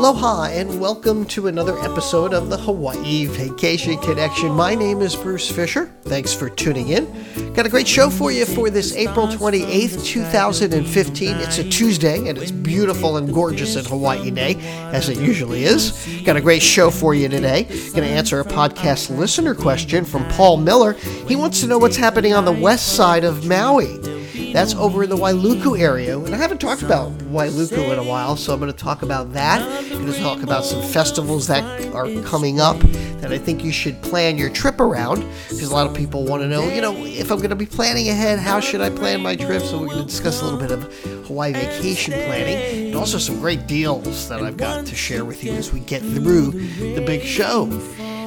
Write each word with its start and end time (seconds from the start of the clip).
Aloha 0.00 0.44
and 0.44 0.80
welcome 0.80 1.26
to 1.26 1.48
another 1.48 1.78
episode 1.80 2.32
of 2.32 2.48
the 2.48 2.56
Hawaii 2.56 3.26
Vacation 3.26 3.98
Connection. 3.98 4.50
My 4.50 4.74
name 4.74 5.02
is 5.02 5.14
Bruce 5.14 5.50
Fisher. 5.50 5.92
Thanks 6.04 6.32
for 6.32 6.48
tuning 6.48 6.88
in. 6.88 7.52
Got 7.52 7.66
a 7.66 7.68
great 7.68 7.86
show 7.86 8.08
for 8.08 8.32
you 8.32 8.46
for 8.46 8.70
this 8.70 8.96
April 8.96 9.26
28th, 9.26 10.02
2015. 10.02 11.36
It's 11.36 11.58
a 11.58 11.68
Tuesday 11.68 12.26
and 12.26 12.38
it's 12.38 12.50
beautiful 12.50 13.18
and 13.18 13.30
gorgeous 13.30 13.76
in 13.76 13.84
Hawaii 13.84 14.30
Day, 14.30 14.54
as 14.90 15.10
it 15.10 15.18
usually 15.18 15.64
is. 15.64 15.92
Got 16.24 16.36
a 16.36 16.40
great 16.40 16.62
show 16.62 16.90
for 16.90 17.14
you 17.14 17.28
today. 17.28 17.64
Going 17.64 17.96
to 17.96 18.04
answer 18.06 18.40
a 18.40 18.44
podcast 18.44 19.14
listener 19.14 19.54
question 19.54 20.06
from 20.06 20.26
Paul 20.30 20.56
Miller. 20.56 20.94
He 21.28 21.36
wants 21.36 21.60
to 21.60 21.66
know 21.66 21.76
what's 21.76 21.96
happening 21.96 22.32
on 22.32 22.46
the 22.46 22.52
west 22.52 22.96
side 22.96 23.22
of 23.22 23.46
Maui. 23.46 24.19
That's 24.52 24.74
over 24.74 25.04
in 25.04 25.10
the 25.10 25.16
Wailuku 25.16 25.78
area. 25.78 26.18
And 26.18 26.34
I 26.34 26.38
haven't 26.38 26.60
talked 26.60 26.82
about 26.82 27.12
Wailuku 27.18 27.92
in 27.92 27.98
a 27.98 28.02
while, 28.02 28.36
so 28.36 28.52
I'm 28.52 28.60
going 28.60 28.72
to 28.72 28.76
talk 28.76 29.02
about 29.02 29.32
that. 29.34 29.62
I'm 29.62 29.88
going 30.00 30.12
to 30.12 30.20
talk 30.20 30.42
about 30.42 30.64
some 30.64 30.82
festivals 30.82 31.46
that 31.46 31.62
are 31.94 32.08
coming 32.22 32.60
up 32.60 32.78
that 33.20 33.32
I 33.32 33.38
think 33.38 33.62
you 33.62 33.72
should 33.72 34.00
plan 34.02 34.38
your 34.38 34.50
trip 34.50 34.80
around. 34.80 35.20
Because 35.48 35.70
a 35.70 35.74
lot 35.74 35.86
of 35.86 35.94
people 35.94 36.24
want 36.24 36.42
to 36.42 36.48
know, 36.48 36.68
you 36.68 36.80
know, 36.80 36.94
if 37.04 37.30
I'm 37.30 37.38
going 37.38 37.50
to 37.50 37.56
be 37.56 37.66
planning 37.66 38.08
ahead, 38.08 38.38
how 38.38 38.60
should 38.60 38.80
I 38.80 38.90
plan 38.90 39.22
my 39.22 39.36
trip? 39.36 39.62
So 39.62 39.78
we're 39.78 39.86
going 39.86 39.98
to 39.98 40.04
discuss 40.04 40.40
a 40.40 40.44
little 40.44 40.58
bit 40.58 40.70
of 40.72 40.92
Hawaii 41.26 41.52
vacation 41.52 42.14
planning 42.14 42.88
and 42.88 42.96
also 42.96 43.18
some 43.18 43.38
great 43.38 43.66
deals 43.66 44.28
that 44.28 44.40
I've 44.40 44.56
got 44.56 44.86
to 44.86 44.94
share 44.94 45.24
with 45.24 45.44
you 45.44 45.52
as 45.52 45.72
we 45.72 45.80
get 45.80 46.02
through 46.02 46.50
the 46.50 47.02
big 47.06 47.22
show. 47.22 47.66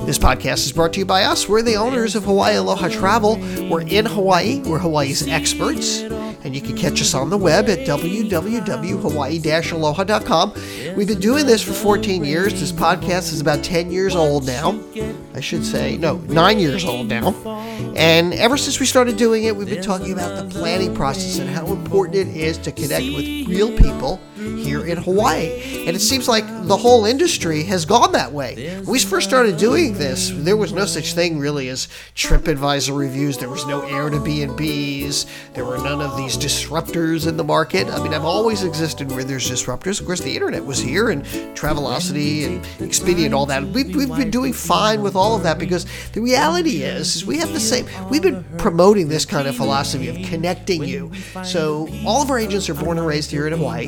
This 0.06 0.20
podcast 0.20 0.66
is 0.66 0.74
brought 0.74 0.92
to 0.94 1.00
you 1.00 1.06
by 1.06 1.24
us. 1.24 1.48
We're 1.48 1.62
the 1.62 1.78
owners 1.78 2.16
of 2.16 2.26
Hawaii 2.26 2.58
Aloha 2.58 2.90
Travel. 2.90 3.38
We're 3.70 3.88
in 3.88 4.06
Hawaii. 4.06 4.60
We're 4.62 4.80
Hawaii's 4.80 5.26
experts. 5.30 6.02
And 6.02 6.54
you 6.54 6.60
can 6.62 6.76
catch 6.76 7.00
us 7.00 7.14
on 7.14 7.30
the 7.30 7.38
web 7.38 7.70
at 7.70 7.88
www.hawaii-aloha.com. 7.88 10.54
We've 10.98 11.08
been 11.08 11.22
doing 11.22 11.46
this 11.46 11.62
for 11.62 11.72
14 11.72 12.26
years. 12.26 12.60
This 12.60 12.74
podcast 12.74 13.32
is 13.32 13.40
about 13.40 13.64
10 13.64 13.92
years 13.92 14.14
old 14.14 14.46
now. 14.46 14.78
I 15.34 15.40
should 15.40 15.66
say, 15.66 15.96
no, 15.96 16.18
nine 16.28 16.60
years 16.60 16.84
old 16.84 17.08
now. 17.08 17.34
And 17.96 18.34
ever 18.34 18.58
since 18.58 18.82
we 18.82 18.86
started 18.86 19.16
doing 19.16 19.46
it, 19.46 19.56
we've 19.56 19.70
been 19.70 19.82
talking 19.82 20.12
about 20.12 20.36
the 20.36 20.44
planning 20.60 20.94
process 20.94 21.40
and 21.40 21.50
how 21.50 21.66
important 21.68 22.18
it 22.18 22.28
is 22.28 22.58
to 22.58 22.74
connect 22.74 23.06
with 23.06 23.48
real 23.48 23.72
people 23.78 24.20
here 24.64 24.86
in 24.86 24.98
Hawaii. 24.98 25.86
And 25.88 25.96
it 25.96 26.02
seems 26.02 26.28
like 26.28 26.46
the 26.68 26.78
whole 26.78 27.06
industry 27.06 27.64
has 27.64 27.86
gone 27.86 28.12
that 28.14 28.32
way. 28.32 28.80
When 28.80 28.86
we 28.86 29.00
first 29.00 29.28
started 29.28 29.58
doing 29.58 29.94
this, 29.94 30.32
there 30.34 30.58
was 30.58 30.72
no 30.72 30.86
such 30.86 31.14
thing 31.14 31.40
really 31.40 31.70
as 31.70 31.88
TripAdvisor 32.16 32.98
reviews. 32.98 33.38
There 33.38 33.50
was 33.50 33.66
no 33.66 33.82
Airbnbs. 33.82 35.54
There 35.54 35.66
were 35.66 35.78
none 35.78 36.02
of 36.02 36.18
these 36.18 36.38
disruptors 36.38 37.28
in 37.28 37.38
the 37.38 37.44
market. 37.44 37.88
I 37.88 38.02
mean, 38.02 38.14
I've 38.14 38.26
always 38.26 38.64
existed 38.64 39.12
where 39.12 39.24
there's 39.24 39.50
disruptors. 39.50 40.00
Of 40.00 40.06
course, 40.06 40.22
the 40.22 40.34
internet 40.34 40.64
was 40.64 40.80
here 40.80 41.10
and 41.10 41.24
Travelocity 41.56 42.46
and 42.46 42.64
Expedia 42.80 43.26
and 43.26 43.34
all 43.36 43.46
that. 43.48 43.64
We've, 43.64 43.96
we've 43.96 44.16
been 44.16 44.32
doing 44.32 44.54
fine 44.54 45.02
with 45.02 45.16
all 45.16 45.36
of 45.36 45.44
that 45.44 45.60
because 45.60 45.86
the 46.14 46.22
reality 46.22 46.84
is, 46.84 47.16
is 47.18 47.26
we 47.26 47.38
have 47.38 47.54
the 47.54 47.60
same, 47.60 47.88
we've 48.10 48.22
been 48.22 48.44
promoting 48.58 49.08
this 49.08 49.26
kind 49.26 49.48
of 49.48 49.56
philosophy 49.56 50.08
of 50.10 50.16
connecting 50.30 50.84
you. 50.84 51.12
So 51.44 51.90
all 52.06 52.22
of 52.22 52.30
our 52.30 52.40
agents 52.40 52.70
are 52.70 52.74
born 52.74 52.98
and 52.98 53.08
raised 53.08 53.32
here 53.32 53.48
in 53.48 53.54
Hawaii. 53.54 53.88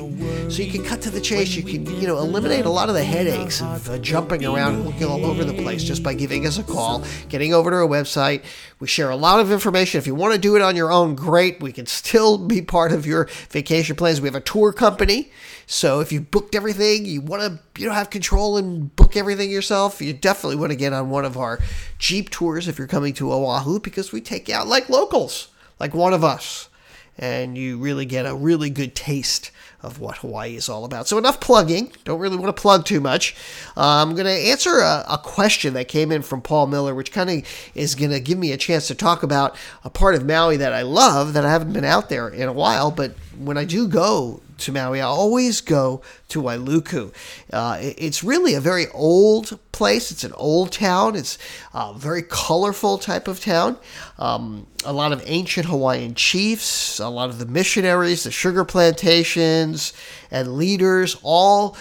So 0.49 0.63
you 0.65 0.71
can 0.71 0.83
cut 0.83 0.99
to 1.03 1.11
the 1.11 1.21
chase. 1.21 1.55
You 1.55 1.61
can, 1.61 1.85
you 2.01 2.07
know, 2.07 2.17
eliminate 2.17 2.65
a 2.65 2.69
lot 2.69 2.89
of 2.89 2.95
the 2.95 3.03
headaches 3.03 3.61
of 3.61 3.87
uh, 3.87 3.99
jumping 3.99 4.43
around 4.43 4.75
and 4.75 4.85
looking 4.85 5.05
all 5.05 5.23
over 5.23 5.43
the 5.43 5.53
place 5.53 5.83
just 5.83 6.01
by 6.01 6.15
giving 6.15 6.47
us 6.47 6.57
a 6.57 6.63
call, 6.63 7.03
getting 7.29 7.53
over 7.53 7.69
to 7.69 7.75
our 7.75 7.87
website. 7.87 8.43
We 8.79 8.87
share 8.87 9.11
a 9.11 9.15
lot 9.15 9.39
of 9.39 9.51
information. 9.51 9.99
If 9.99 10.07
you 10.07 10.15
want 10.15 10.33
to 10.33 10.39
do 10.39 10.55
it 10.55 10.63
on 10.63 10.75
your 10.75 10.91
own, 10.91 11.13
great. 11.13 11.61
We 11.61 11.71
can 11.71 11.85
still 11.85 12.39
be 12.39 12.63
part 12.63 12.91
of 12.91 13.05
your 13.05 13.25
vacation 13.49 13.95
plans. 13.95 14.19
We 14.19 14.27
have 14.27 14.35
a 14.35 14.41
tour 14.41 14.73
company. 14.73 15.31
So 15.67 15.99
if 15.99 16.11
you've 16.11 16.31
booked 16.31 16.55
everything, 16.55 17.05
you 17.05 17.21
want 17.21 17.43
to, 17.43 17.79
you 17.79 17.87
know, 17.87 17.93
have 17.93 18.09
control 18.09 18.57
and 18.57 18.95
book 18.95 19.15
everything 19.15 19.51
yourself, 19.51 20.01
you 20.01 20.13
definitely 20.13 20.57
want 20.57 20.71
to 20.71 20.75
get 20.75 20.93
on 20.93 21.11
one 21.11 21.25
of 21.25 21.37
our 21.37 21.59
Jeep 21.99 22.31
tours 22.31 22.67
if 22.67 22.79
you're 22.79 22.87
coming 22.87 23.13
to 23.15 23.31
Oahu 23.31 23.79
because 23.79 24.11
we 24.11 24.19
take 24.19 24.47
you 24.47 24.55
out 24.55 24.67
like 24.67 24.89
locals, 24.89 25.49
like 25.79 25.93
one 25.93 26.13
of 26.13 26.23
us. 26.23 26.69
And 27.17 27.57
you 27.57 27.77
really 27.77 28.05
get 28.05 28.25
a 28.25 28.35
really 28.35 28.69
good 28.69 28.93
taste 28.93 29.51
of 29.85 29.99
what 29.99 30.17
Hawaii 30.17 30.55
is 30.55 30.67
all 30.67 30.83
about. 30.83 31.07
So, 31.07 31.17
enough 31.17 31.39
plugging. 31.39 31.91
Don't 32.03 32.19
really 32.19 32.37
want 32.37 32.55
to 32.55 32.61
plug 32.61 32.85
too 32.85 32.99
much. 32.99 33.35
Uh, 33.77 34.01
I'm 34.01 34.15
going 34.15 34.25
to 34.25 34.31
answer 34.31 34.79
a, 34.79 35.05
a, 35.09 35.17
question 35.17 35.75
that 35.75 35.87
came 35.87 36.11
in 36.11 36.21
from 36.21 36.41
Paul 36.41 36.67
Miller, 36.67 36.95
which 36.95 37.11
kind 37.11 37.29
of 37.29 37.71
is 37.75 37.95
going 37.95 38.11
to 38.11 38.19
give 38.19 38.37
me 38.37 38.51
a 38.51 38.57
chance 38.57 38.87
to 38.87 38.95
talk 38.95 39.23
about 39.23 39.55
a 39.83 39.89
part 39.89 40.15
of 40.15 40.25
Maui 40.25 40.57
that 40.57 40.73
I 40.73 40.81
love 40.81 41.33
that 41.33 41.45
I 41.45 41.51
haven't 41.51 41.73
been 41.73 41.85
out 41.85 42.09
there 42.09 42.27
in 42.27 42.47
a 42.47 42.53
while, 42.53 42.91
but 42.91 43.13
when 43.37 43.57
I 43.57 43.65
do 43.65 43.87
go 43.87 44.41
to 44.57 44.71
Maui, 44.71 45.01
I 45.01 45.05
always 45.05 45.61
go 45.61 46.01
to 46.29 46.41
Wailuku. 46.41 47.13
Uh, 47.51 47.77
it's 47.79 48.23
really 48.23 48.53
a 48.53 48.61
very 48.61 48.87
old 48.93 49.59
place. 49.71 50.11
It's 50.11 50.23
an 50.23 50.33
old 50.33 50.71
town. 50.71 51.15
It's 51.15 51.37
a 51.73 51.93
very 51.93 52.23
colorful 52.23 52.97
type 52.97 53.27
of 53.27 53.39
town. 53.39 53.77
Um, 54.17 54.67
a 54.85 54.93
lot 54.93 55.11
of 55.11 55.21
ancient 55.25 55.67
Hawaiian 55.67 56.15
chiefs, 56.15 56.99
a 56.99 57.09
lot 57.09 57.29
of 57.29 57.39
the 57.39 57.45
missionaries, 57.45 58.23
the 58.23 58.31
sugar 58.31 58.65
plantations, 58.65 59.93
and 60.31 60.55
leaders 60.55 61.17
all 61.23 61.75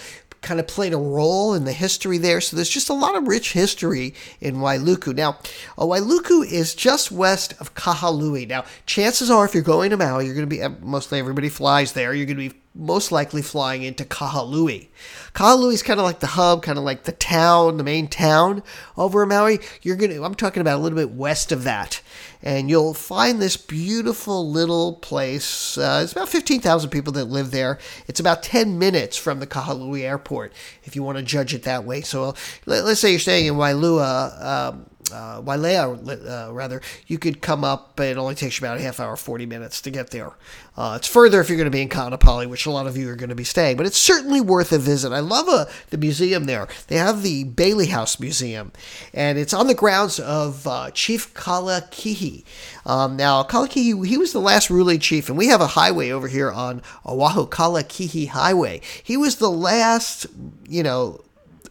kind 0.45 0.59
of 0.59 0.67
played 0.67 0.93
a 0.93 0.97
role 0.97 1.55
in 1.55 1.65
the 1.65 1.73
history 1.73 2.19
there. 2.19 2.39
So 2.39 2.55
there's 2.55 2.69
just 2.69 2.89
a 2.89 2.93
lot 2.93 3.15
of 3.15 3.27
rich 3.27 3.53
history 3.53 4.13
in 4.39 4.57
Wailuku. 4.57 5.15
Now, 5.15 5.39
uh, 5.77 5.85
Wailuku 5.85 6.45
is 6.45 6.75
just 6.75 7.11
west 7.11 7.55
of 7.59 7.73
Kahului. 7.73 8.47
Now, 8.47 8.63
chances 8.85 9.31
are 9.31 9.43
if 9.45 9.55
you're 9.55 9.63
going 9.63 9.89
to 9.89 9.97
Maui, 9.97 10.25
you're 10.25 10.35
going 10.35 10.47
to 10.47 10.55
be, 10.55 10.85
mostly 10.85 11.17
everybody 11.19 11.49
flies 11.49 11.93
there, 11.93 12.13
you're 12.13 12.27
going 12.27 12.37
to 12.37 12.49
be 12.49 12.55
most 12.75 13.11
likely 13.11 13.41
flying 13.41 13.83
into 13.83 14.03
Kahului. 14.03 14.87
Kahului 15.33 15.73
is 15.73 15.81
kind 15.81 15.99
of 15.99 16.05
like 16.05 16.19
the 16.19 16.27
hub, 16.27 16.61
kind 16.61 16.77
of 16.77 16.83
like 16.83 17.03
the 17.03 17.13
town, 17.13 17.77
the 17.77 17.83
main 17.83 18.07
town 18.07 18.61
over 18.97 19.25
Maui. 19.25 19.59
You're 19.81 19.95
gonna, 19.95 20.21
I'm 20.21 20.35
talking 20.35 20.61
about 20.61 20.79
a 20.79 20.83
little 20.83 20.97
bit 20.97 21.11
west 21.11 21.51
of 21.51 21.63
that, 21.63 22.01
and 22.43 22.69
you'll 22.69 22.93
find 22.93 23.41
this 23.41 23.55
beautiful 23.55 24.49
little 24.49 24.93
place. 24.93 25.77
Uh, 25.77 26.01
it's 26.03 26.11
about 26.11 26.29
15,000 26.29 26.89
people 26.89 27.13
that 27.13 27.25
live 27.25 27.51
there. 27.51 27.79
It's 28.07 28.19
about 28.19 28.43
10 28.43 28.77
minutes 28.77 29.15
from 29.15 29.39
the 29.39 29.47
Kahului 29.47 30.01
airport, 30.01 30.53
if 30.83 30.95
you 30.95 31.03
want 31.03 31.17
to 31.17 31.23
judge 31.23 31.53
it 31.53 31.63
that 31.63 31.85
way. 31.85 32.01
So 32.01 32.35
let, 32.65 32.83
us 32.83 32.99
say 32.99 33.11
you're 33.11 33.19
staying 33.19 33.45
in 33.45 33.53
Wailua. 33.53 34.43
Um, 34.43 34.85
uh, 35.11 35.41
Wailea, 35.41 36.47
uh, 36.49 36.53
rather, 36.53 36.81
you 37.07 37.17
could 37.17 37.41
come 37.41 37.63
up. 37.63 37.99
It 37.99 38.17
only 38.17 38.35
takes 38.35 38.59
you 38.59 38.65
about 38.65 38.77
a 38.77 38.81
half 38.81 38.99
hour, 38.99 39.15
40 39.15 39.45
minutes 39.45 39.81
to 39.81 39.91
get 39.91 40.11
there. 40.11 40.33
Uh, 40.77 40.95
it's 40.97 41.07
further 41.07 41.39
if 41.39 41.47
you're 41.47 41.57
going 41.57 41.65
to 41.65 41.71
be 41.71 41.81
in 41.81 41.89
Kaanapali, 41.89 42.47
which 42.47 42.65
a 42.65 42.71
lot 42.71 42.87
of 42.87 42.97
you 42.97 43.09
are 43.09 43.15
going 43.15 43.29
to 43.29 43.35
be 43.35 43.43
staying, 43.43 43.77
but 43.77 43.85
it's 43.85 43.97
certainly 43.97 44.41
worth 44.41 44.71
a 44.71 44.77
visit. 44.77 45.13
I 45.13 45.19
love 45.19 45.47
uh, 45.47 45.65
the 45.89 45.97
museum 45.97 46.45
there. 46.45 46.67
They 46.87 46.97
have 46.97 47.21
the 47.21 47.45
Bailey 47.45 47.87
House 47.87 48.19
Museum, 48.19 48.71
and 49.13 49.37
it's 49.37 49.53
on 49.53 49.67
the 49.67 49.73
grounds 49.73 50.19
of 50.19 50.67
uh, 50.67 50.91
Chief 50.91 51.33
Kalakihi. 51.33 52.43
Um, 52.85 53.15
now, 53.15 53.43
Kalakihi, 53.43 54.05
he 54.05 54.17
was 54.17 54.33
the 54.33 54.39
last 54.39 54.69
ruling 54.69 54.99
chief, 54.99 55.29
and 55.29 55.37
we 55.37 55.47
have 55.47 55.61
a 55.61 55.67
highway 55.67 56.09
over 56.09 56.27
here 56.27 56.51
on 56.51 56.81
Oahu, 57.05 57.47
Kalakihi 57.47 58.29
Highway. 58.29 58.81
He 59.03 59.17
was 59.17 59.37
the 59.37 59.51
last, 59.51 60.27
you 60.67 60.83
know, 60.83 61.21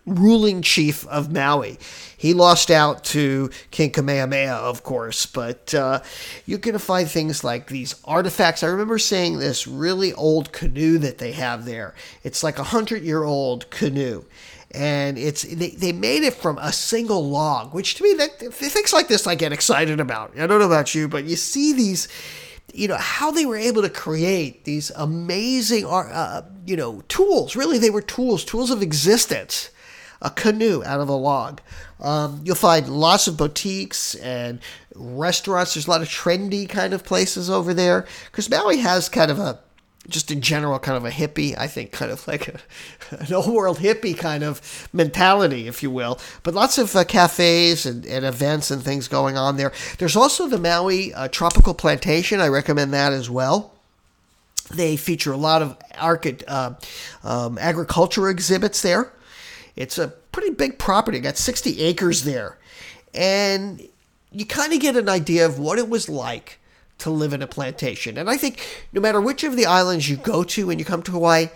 ruling 0.06 0.62
chief 0.62 1.06
of 1.09 1.32
Maui. 1.32 1.78
He 2.16 2.34
lost 2.34 2.70
out 2.70 3.04
to 3.04 3.50
King 3.70 3.91
Kamehameha, 3.91 4.54
of 4.54 4.82
course, 4.82 5.26
but 5.26 5.75
uh, 5.75 6.00
you're 6.47 6.59
going 6.59 6.75
to 6.75 6.78
find 6.78 7.09
things 7.09 7.44
like 7.44 7.69
these 7.69 7.94
artifacts. 8.04 8.62
I 8.62 8.69
remember 8.69 8.98
seeing 8.98 9.38
this 9.38 9.66
really 9.66 10.12
old 10.15 10.53
canoe 10.53 10.98
that 10.98 11.19
they 11.19 11.32
have 11.32 11.65
there. 11.65 11.94
It's 12.22 12.42
like 12.42 12.59
a 12.59 12.65
hundred 12.65 13.03
year 13.03 13.25
old 13.25 13.70
canoe. 13.70 14.25
And 14.70 15.16
it's 15.19 15.42
they, 15.42 15.70
they 15.70 15.92
made 15.92 16.25
it 16.25 16.34
from 16.34 16.59
a 16.59 16.72
single 16.72 17.28
log, 17.28 17.72
which 17.72 17.94
to 17.94 18.03
me, 18.03 18.15
that, 18.15 18.53
things 18.53 18.92
like 18.92 19.06
this 19.06 19.26
I 19.26 19.36
get 19.36 19.53
excited 19.53 20.00
about. 20.00 20.32
I 20.36 20.47
don't 20.47 20.59
know 20.59 20.66
about 20.66 20.95
you, 20.95 21.07
but 21.07 21.24
you 21.24 21.36
see 21.36 21.72
these 21.72 22.09
you 22.72 22.89
know 22.89 22.97
how 22.97 23.30
they 23.30 23.47
were 23.47 23.57
able 23.57 23.83
to 23.83 23.91
create 23.91 24.65
these 24.65 24.91
amazing 24.97 25.86
uh, 25.86 26.42
you 26.66 26.77
know 26.77 27.03
tools 27.09 27.54
really 27.54 27.78
they 27.78 27.91
were 27.91 28.03
tools 28.03 28.45
tools 28.45 28.71
of 28.71 28.83
existence 28.83 29.71
a 30.22 30.31
canoe 30.31 30.83
out 30.84 31.01
of 31.01 31.09
a 31.09 31.15
log. 31.15 31.61
Um, 32.01 32.43
you'll 32.45 32.57
find 32.57 32.89
lots 32.89 33.27
of 33.27 33.37
boutiques 33.37 34.15
and 34.16 34.61
restaurants. 34.95 35.75
There's 35.75 35.87
a 35.87 35.91
lot 35.91 36.03
of 36.03 36.09
trendy 36.09 36.69
kind 36.69 36.93
of 36.93 37.05
places 37.05 37.49
over 37.49 37.72
there 37.75 38.07
because 38.27 38.51
Maui 38.51 38.78
has 38.78 39.09
kind 39.09 39.31
of 39.31 39.39
a 39.39 39.59
just 40.09 40.31
in 40.31 40.41
general, 40.41 40.78
kind 40.78 40.97
of 40.97 41.05
a 41.05 41.11
hippie, 41.11 41.57
I 41.59 41.66
think, 41.66 41.93
kind 41.93 42.11
of 42.11 42.27
like 42.28 42.49
a, 42.49 42.61
an 43.11 43.33
old 43.33 43.55
world 43.55 43.78
hippie 43.78 44.16
kind 44.16 44.45
of 44.45 44.89
mentality, 44.93 45.66
if 45.66 45.83
you 45.83 45.91
will. 45.91 46.19
But 46.43 46.55
lots 46.55 46.78
of 46.78 46.95
uh, 46.95 47.05
cafes 47.05 47.87
and, 47.87 48.05
and, 48.07 48.25
events 48.25 48.71
and 48.71 48.83
things 48.83 49.09
going 49.09 49.37
on 49.37 49.57
there. 49.57 49.72
There's 49.99 50.17
also 50.17 50.47
the 50.47 50.59
Maui 50.59 51.15
uh, 51.15 51.28
Tropical 51.28 51.75
Plantation. 51.75 52.41
I 52.41 52.49
recommend 52.49 52.93
that 52.93 53.13
as 53.13 53.31
well. 53.31 53.72
They 54.71 54.97
feature 54.97 55.33
a 55.33 55.37
lot 55.37 55.63
of 55.63 55.77
uh, 56.49 56.75
um, 57.22 57.59
agriculture 57.59 58.28
exhibits 58.28 58.83
there. 58.83 59.13
It's 59.76 59.98
a 59.98 60.09
pretty 60.09 60.50
big 60.50 60.78
property, 60.78 61.21
got 61.21 61.36
60 61.36 61.80
acres 61.80 62.24
there. 62.24 62.59
And 63.12 63.88
you 64.30 64.47
kind 64.47 64.72
of 64.72 64.80
get 64.80 64.97
an 64.97 65.09
idea 65.09 65.47
of 65.47 65.59
what 65.59 65.78
it 65.78 65.88
was 65.88 66.09
like 66.09 66.59
to 66.98 67.10
live 67.10 67.32
in 67.32 67.42
a 67.42 67.47
plantation. 67.47 68.16
And 68.16 68.30
I 68.30 68.36
think 68.36 68.86
no 68.92 69.00
matter 69.00 69.21
which 69.21 69.44
of 69.44 69.56
the 69.56 69.66
islands 69.66 70.09
you 70.09 70.16
go 70.16 70.44
to 70.44 70.66
when 70.66 70.78
you 70.78 70.84
come 70.84 71.03
to 71.03 71.12
Hawaii, 71.12 71.48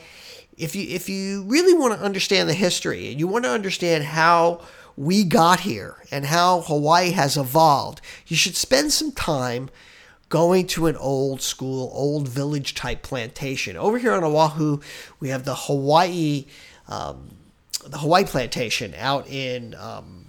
if 0.56 0.74
you 0.74 0.86
if 0.88 1.08
you 1.08 1.44
really 1.44 1.72
want 1.72 1.96
to 1.98 2.04
understand 2.04 2.48
the 2.48 2.54
history 2.54 3.10
and 3.10 3.20
you 3.20 3.28
want 3.28 3.44
to 3.44 3.50
understand 3.50 4.04
how 4.04 4.60
we 4.96 5.22
got 5.22 5.60
here 5.60 5.96
and 6.10 6.26
how 6.26 6.62
Hawaii 6.62 7.12
has 7.12 7.36
evolved, 7.36 8.00
you 8.26 8.36
should 8.36 8.56
spend 8.56 8.92
some 8.92 9.12
time 9.12 9.70
going 10.28 10.66
to 10.66 10.86
an 10.86 10.96
old 10.96 11.40
school, 11.40 11.90
old 11.94 12.28
village 12.28 12.74
type 12.74 13.02
plantation. 13.02 13.76
Over 13.76 13.98
here 13.98 14.12
on 14.12 14.24
Oahu, 14.24 14.80
we 15.20 15.28
have 15.28 15.44
the 15.44 15.54
Hawaii, 15.54 16.46
um, 16.88 17.30
the 17.86 17.98
Hawaii 17.98 18.24
plantation 18.24 18.94
out 18.96 19.28
in 19.28 19.74
um, 19.74 20.26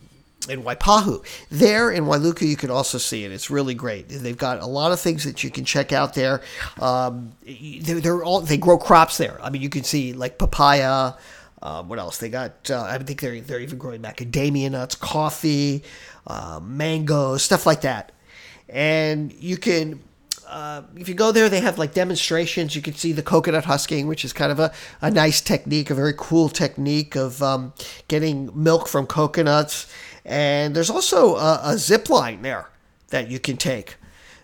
in 0.48 0.64
Waipahu. 0.64 1.26
There 1.50 1.92
in 1.92 2.06
Wailuku, 2.06 2.48
you 2.48 2.56
can 2.56 2.72
also 2.72 2.98
see 2.98 3.24
it. 3.24 3.32
It's 3.32 3.50
really 3.50 3.74
great. 3.74 4.10
They've 4.10 4.38
got 4.38 4.62
a 4.62 4.66
lot 4.66 4.92
of 4.92 5.00
things 5.00 5.24
that 5.24 5.44
you 5.44 5.50
can 5.50 5.66
check 5.66 5.92
out 5.92 6.14
there. 6.14 6.42
Um, 6.80 7.34
they're, 7.46 8.00
they're, 8.00 8.24
all 8.24 8.42
they 8.42 8.58
grow 8.58 8.78
crops 8.78 9.18
there. 9.18 9.40
I 9.42 9.50
mean, 9.50 9.62
you 9.62 9.70
can 9.70 9.84
see 9.84 10.14
like 10.14 10.38
papaya. 10.38 11.14
Um, 11.62 11.90
what 11.90 12.00
else? 12.00 12.18
They 12.18 12.30
got. 12.30 12.70
Uh, 12.70 12.84
I 12.84 12.98
think 13.00 13.20
they're 13.20 13.42
they're 13.42 13.60
even 13.60 13.78
growing 13.78 14.02
macadamia 14.02 14.72
nuts, 14.72 14.96
coffee, 14.96 15.84
uh, 16.26 16.60
mango, 16.64 17.38
stuff 17.38 17.66
like 17.66 17.82
that. 17.82 18.12
And 18.70 19.34
you 19.34 19.58
can 19.58 20.02
uh, 20.50 20.82
if 20.96 21.08
you 21.08 21.16
go 21.16 21.32
there, 21.32 21.48
they 21.48 21.62
have 21.62 21.78
like 21.78 21.94
demonstrations. 21.94 22.76
You 22.76 22.82
can 22.82 22.96
see 22.96 23.12
the 23.12 23.22
coconut 23.22 23.66
husking, 23.66 24.08
which 24.08 24.26
is 24.26 24.34
kind 24.34 24.52
of 24.52 24.60
a, 24.60 24.74
a 25.02 25.12
nice 25.12 25.42
technique, 25.42 25.90
a 25.90 25.96
very 25.96 26.14
cool 26.18 26.50
technique 26.50 27.16
of 27.16 27.42
um, 27.44 27.74
getting 28.08 28.50
milk 28.54 28.88
from 28.88 29.06
coconuts. 29.06 29.92
And 30.26 30.76
there's 30.76 30.90
also 30.90 31.36
a, 31.36 31.62
a 31.64 31.78
zip 31.78 32.10
line 32.10 32.42
there 32.42 32.70
that 33.10 33.30
you 33.30 33.40
can 33.40 33.58
take. 33.58 33.96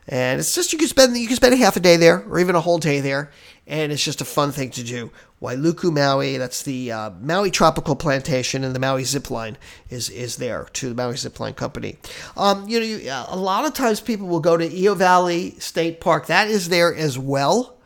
And 0.07 0.39
it's 0.39 0.53
just 0.53 0.71
you 0.71 0.77
can 0.77 0.87
spend 0.87 1.17
you 1.17 1.27
can 1.27 1.35
spend 1.35 1.53
a 1.55 1.57
half 1.57 1.75
a 1.75 1.79
day 1.79 1.97
there 1.97 2.23
or 2.29 2.39
even 2.39 2.55
a 2.55 2.61
whole 2.61 2.77
day 2.77 2.99
there, 2.99 3.31
and 3.65 3.91
it's 3.91 4.03
just 4.03 4.21
a 4.21 4.25
fun 4.25 4.51
thing 4.51 4.69
to 4.71 4.83
do. 4.83 5.09
Wailuku 5.41 5.91
Maui, 5.91 6.37
that's 6.37 6.61
the 6.61 6.91
uh, 6.91 7.09
Maui 7.21 7.49
Tropical 7.49 7.95
Plantation, 7.95 8.63
and 8.63 8.75
the 8.75 8.79
Maui 8.79 9.01
Zipline 9.01 9.55
is 9.89 10.09
is 10.09 10.37
there 10.37 10.67
to 10.73 10.89
the 10.89 10.95
Maui 10.95 11.15
Zipline 11.15 11.55
Company. 11.55 11.97
Um, 12.37 12.69
you 12.69 12.79
know, 12.79 12.85
you, 12.85 13.09
a 13.09 13.35
lot 13.35 13.65
of 13.65 13.73
times 13.73 13.99
people 13.99 14.27
will 14.27 14.39
go 14.39 14.57
to 14.57 14.67
Iao 14.67 14.95
Valley 14.95 15.51
State 15.59 15.99
Park. 15.99 16.27
That 16.27 16.49
is 16.49 16.69
there 16.69 16.93
as 16.93 17.17
well. 17.17 17.77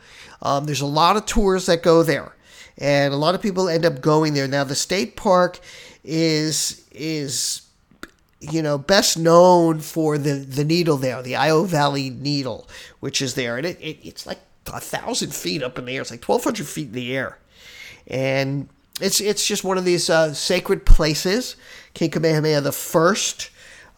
Um, 0.42 0.66
there's 0.66 0.82
a 0.82 0.86
lot 0.86 1.16
of 1.16 1.26
tours 1.26 1.68
that 1.68 1.84
go 1.84 2.04
there, 2.04 2.36
and 2.78 3.14
a 3.14 3.18
lot 3.18 3.34
of 3.34 3.42
people 3.42 3.70
end 3.70 3.86
up 3.86 4.02
going 4.02 4.34
there. 4.34 4.48
Now, 4.48 4.66
the 4.66 4.76
state 4.76 5.16
park 5.16 5.60
is 6.04 6.86
is 6.92 7.62
you 8.40 8.62
know, 8.62 8.78
best 8.78 9.18
known 9.18 9.80
for 9.80 10.18
the, 10.18 10.34
the 10.34 10.64
needle 10.64 10.98
there, 10.98 11.22
the 11.22 11.34
Iao 11.34 11.66
Valley 11.66 12.10
needle, 12.10 12.68
which 13.00 13.22
is 13.22 13.36
there. 13.36 13.58
And 13.58 13.66
it, 13.66 13.80
it, 13.82 13.98
it's 14.04 14.26
like 14.26 14.40
a 14.74 14.80
thousand 14.80 15.34
feet 15.34 15.62
up 15.62 15.78
in 15.78 15.86
the 15.86 15.96
air. 15.96 16.02
It's 16.02 16.12
like 16.12 16.24
1,200 16.24 16.68
feet 16.68 16.88
in 16.88 16.94
the 16.94 17.16
air. 17.16 17.38
And 18.08 18.70
it's, 19.02 19.20
it's 19.20 19.46
just 19.46 19.64
one 19.64 19.78
of 19.78 19.86
these 19.86 20.10
uh, 20.10 20.34
sacred 20.34 20.86
places. 20.86 21.56
King 21.94 22.12
Kamehameha 22.12 22.62
the 22.62 22.72
first 22.72 23.50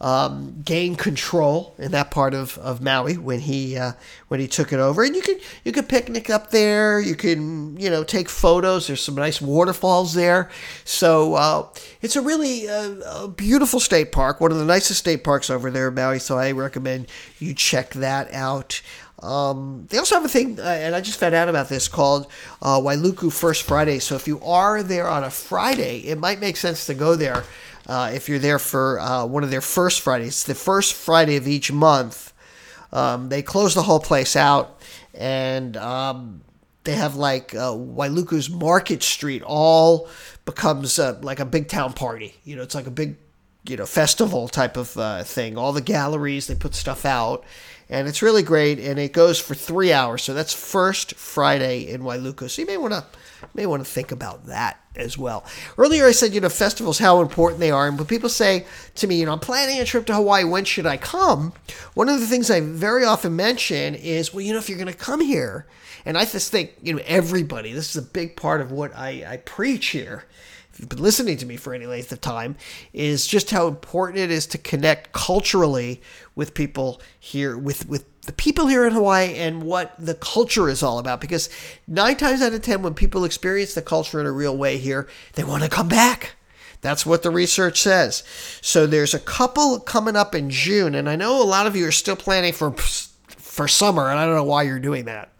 um, 0.02 0.64
control 0.96 1.74
in 1.78 1.92
that 1.92 2.10
part 2.10 2.34
of, 2.34 2.58
of 2.58 2.82
Maui 2.82 3.16
when 3.16 3.38
he 3.38 3.76
uh, 3.76 3.92
when 4.28 4.40
he 4.40 4.48
took 4.48 4.72
it 4.72 4.80
over. 4.80 5.04
And 5.04 5.14
you 5.14 5.22
can 5.22 5.38
you 5.64 5.70
could 5.70 5.88
picnic 5.88 6.28
up 6.28 6.50
there. 6.50 7.00
You 7.00 7.14
can 7.14 7.78
you 7.78 7.88
know 7.88 8.02
take 8.02 8.28
photos. 8.28 8.88
There's 8.88 9.00
some 9.00 9.14
nice 9.14 9.40
waterfalls 9.40 10.14
there. 10.14 10.50
So 10.84 11.34
uh, 11.34 11.68
it's 12.02 12.16
a 12.16 12.20
really 12.20 12.68
uh, 12.68 12.96
a 13.22 13.28
beautiful 13.28 13.78
state 13.78 14.10
park. 14.10 14.40
One 14.40 14.50
of 14.50 14.58
the 14.58 14.64
nicest 14.64 14.98
state 14.98 15.22
parks 15.22 15.48
over 15.48 15.70
there 15.70 15.88
in 15.88 15.94
Maui. 15.94 16.18
So 16.18 16.36
I 16.36 16.50
recommend 16.50 17.06
you 17.38 17.54
check 17.54 17.90
that 17.90 18.32
out. 18.32 18.82
Um, 19.20 19.86
they 19.88 19.98
also 19.98 20.16
have 20.16 20.24
a 20.24 20.28
thing, 20.28 20.58
uh, 20.58 20.64
and 20.64 20.96
I 20.96 21.00
just 21.00 21.20
found 21.20 21.32
out 21.32 21.48
about 21.48 21.68
this 21.68 21.86
called 21.86 22.26
uh, 22.60 22.80
Wailuku 22.80 23.32
First 23.32 23.62
Friday. 23.62 24.00
So 24.00 24.16
if 24.16 24.26
you 24.26 24.40
are 24.40 24.82
there 24.82 25.08
on 25.08 25.22
a 25.22 25.30
Friday, 25.30 25.98
it 26.00 26.18
might 26.18 26.40
make 26.40 26.56
sense 26.56 26.86
to 26.86 26.94
go 26.94 27.14
there 27.14 27.44
uh, 27.86 28.10
if 28.14 28.28
you're 28.28 28.38
there 28.38 28.58
for 28.58 29.00
uh, 29.00 29.24
one 29.24 29.44
of 29.44 29.50
their 29.50 29.60
first 29.60 30.00
Fridays, 30.00 30.44
the 30.44 30.54
first 30.54 30.94
Friday 30.94 31.36
of 31.36 31.48
each 31.48 31.72
month, 31.72 32.32
um, 32.92 33.28
they 33.28 33.42
close 33.42 33.74
the 33.74 33.82
whole 33.82 34.00
place 34.00 34.36
out 34.36 34.80
and 35.14 35.76
um, 35.76 36.42
they 36.84 36.94
have 36.94 37.16
like 37.16 37.54
uh, 37.54 37.72
Wailuku's 37.72 38.50
Market 38.50 39.02
Street 39.02 39.42
all 39.44 40.08
becomes 40.44 40.98
uh, 40.98 41.18
like 41.22 41.40
a 41.40 41.44
big 41.44 41.68
town 41.68 41.92
party. 41.92 42.34
You 42.44 42.56
know, 42.56 42.62
it's 42.62 42.74
like 42.74 42.86
a 42.86 42.90
big, 42.90 43.16
you 43.64 43.76
know, 43.76 43.86
festival 43.86 44.48
type 44.48 44.76
of 44.76 44.96
uh, 44.96 45.22
thing. 45.22 45.56
All 45.56 45.72
the 45.72 45.80
galleries, 45.80 46.46
they 46.46 46.54
put 46.54 46.74
stuff 46.74 47.04
out 47.04 47.44
and 47.92 48.08
it's 48.08 48.22
really 48.22 48.42
great 48.42 48.78
and 48.78 48.98
it 48.98 49.12
goes 49.12 49.38
for 49.38 49.54
three 49.54 49.92
hours. 49.92 50.22
So 50.22 50.32
that's 50.32 50.54
first 50.54 51.14
Friday 51.14 51.86
in 51.86 52.00
Wailuku. 52.00 52.48
So 52.48 52.62
you 52.62 52.66
may 52.66 52.78
want 52.78 52.94
to 52.94 53.04
may 53.54 53.66
want 53.66 53.84
to 53.84 53.90
think 53.90 54.12
about 54.12 54.46
that 54.46 54.80
as 54.96 55.18
well. 55.18 55.44
Earlier, 55.76 56.06
I 56.06 56.12
said, 56.12 56.32
you 56.32 56.40
know, 56.40 56.48
festivals, 56.48 56.98
how 56.98 57.20
important 57.20 57.60
they 57.60 57.70
are. 57.70 57.86
And 57.86 57.98
when 57.98 58.06
people 58.06 58.30
say 58.30 58.64
to 58.94 59.06
me, 59.06 59.20
you 59.20 59.26
know, 59.26 59.32
I'm 59.32 59.40
planning 59.40 59.78
a 59.78 59.84
trip 59.84 60.06
to 60.06 60.14
Hawaii, 60.14 60.44
when 60.44 60.64
should 60.64 60.86
I 60.86 60.96
come? 60.96 61.52
One 61.92 62.08
of 62.08 62.18
the 62.18 62.26
things 62.26 62.50
I 62.50 62.60
very 62.60 63.04
often 63.04 63.36
mention 63.36 63.94
is, 63.94 64.32
well, 64.32 64.40
you 64.40 64.52
know, 64.52 64.58
if 64.58 64.70
you're 64.70 64.78
going 64.78 64.92
to 64.92 64.98
come 64.98 65.20
here, 65.20 65.66
and 66.06 66.16
I 66.16 66.24
just 66.24 66.50
think, 66.50 66.72
you 66.82 66.94
know, 66.94 67.02
everybody, 67.04 67.72
this 67.72 67.90
is 67.90 67.96
a 67.96 68.06
big 68.06 68.36
part 68.36 68.60
of 68.60 68.72
what 68.72 68.96
I, 68.96 69.24
I 69.28 69.36
preach 69.38 69.88
here. 69.88 70.24
You've 70.82 70.88
been 70.88 71.00
listening 71.00 71.36
to 71.36 71.46
me 71.46 71.56
for 71.56 71.74
any 71.74 71.86
length 71.86 72.10
of 72.10 72.20
time, 72.20 72.56
is 72.92 73.24
just 73.24 73.52
how 73.52 73.68
important 73.68 74.18
it 74.18 74.32
is 74.32 74.48
to 74.48 74.58
connect 74.58 75.12
culturally 75.12 76.02
with 76.34 76.54
people 76.54 77.00
here, 77.20 77.56
with, 77.56 77.88
with 77.88 78.04
the 78.22 78.32
people 78.32 78.66
here 78.66 78.84
in 78.84 78.92
Hawaii 78.92 79.36
and 79.36 79.62
what 79.62 79.94
the 79.96 80.14
culture 80.14 80.68
is 80.68 80.82
all 80.82 80.98
about. 80.98 81.20
Because 81.20 81.48
nine 81.86 82.16
times 82.16 82.42
out 82.42 82.52
of 82.52 82.62
ten, 82.62 82.82
when 82.82 82.94
people 82.94 83.24
experience 83.24 83.74
the 83.74 83.80
culture 83.80 84.18
in 84.20 84.26
a 84.26 84.32
real 84.32 84.56
way 84.56 84.76
here, 84.76 85.06
they 85.34 85.44
want 85.44 85.62
to 85.62 85.68
come 85.68 85.86
back. 85.86 86.34
That's 86.80 87.06
what 87.06 87.22
the 87.22 87.30
research 87.30 87.80
says. 87.80 88.24
So 88.60 88.84
there's 88.84 89.14
a 89.14 89.20
couple 89.20 89.78
coming 89.78 90.16
up 90.16 90.34
in 90.34 90.50
June, 90.50 90.96
and 90.96 91.08
I 91.08 91.14
know 91.14 91.40
a 91.40 91.44
lot 91.44 91.68
of 91.68 91.76
you 91.76 91.86
are 91.86 91.92
still 91.92 92.16
planning 92.16 92.52
for 92.52 92.74
for 93.52 93.68
summer, 93.68 94.08
and 94.08 94.18
I 94.18 94.24
don't 94.24 94.34
know 94.34 94.44
why 94.44 94.62
you're 94.62 94.80
doing 94.80 95.04
that. 95.04 95.30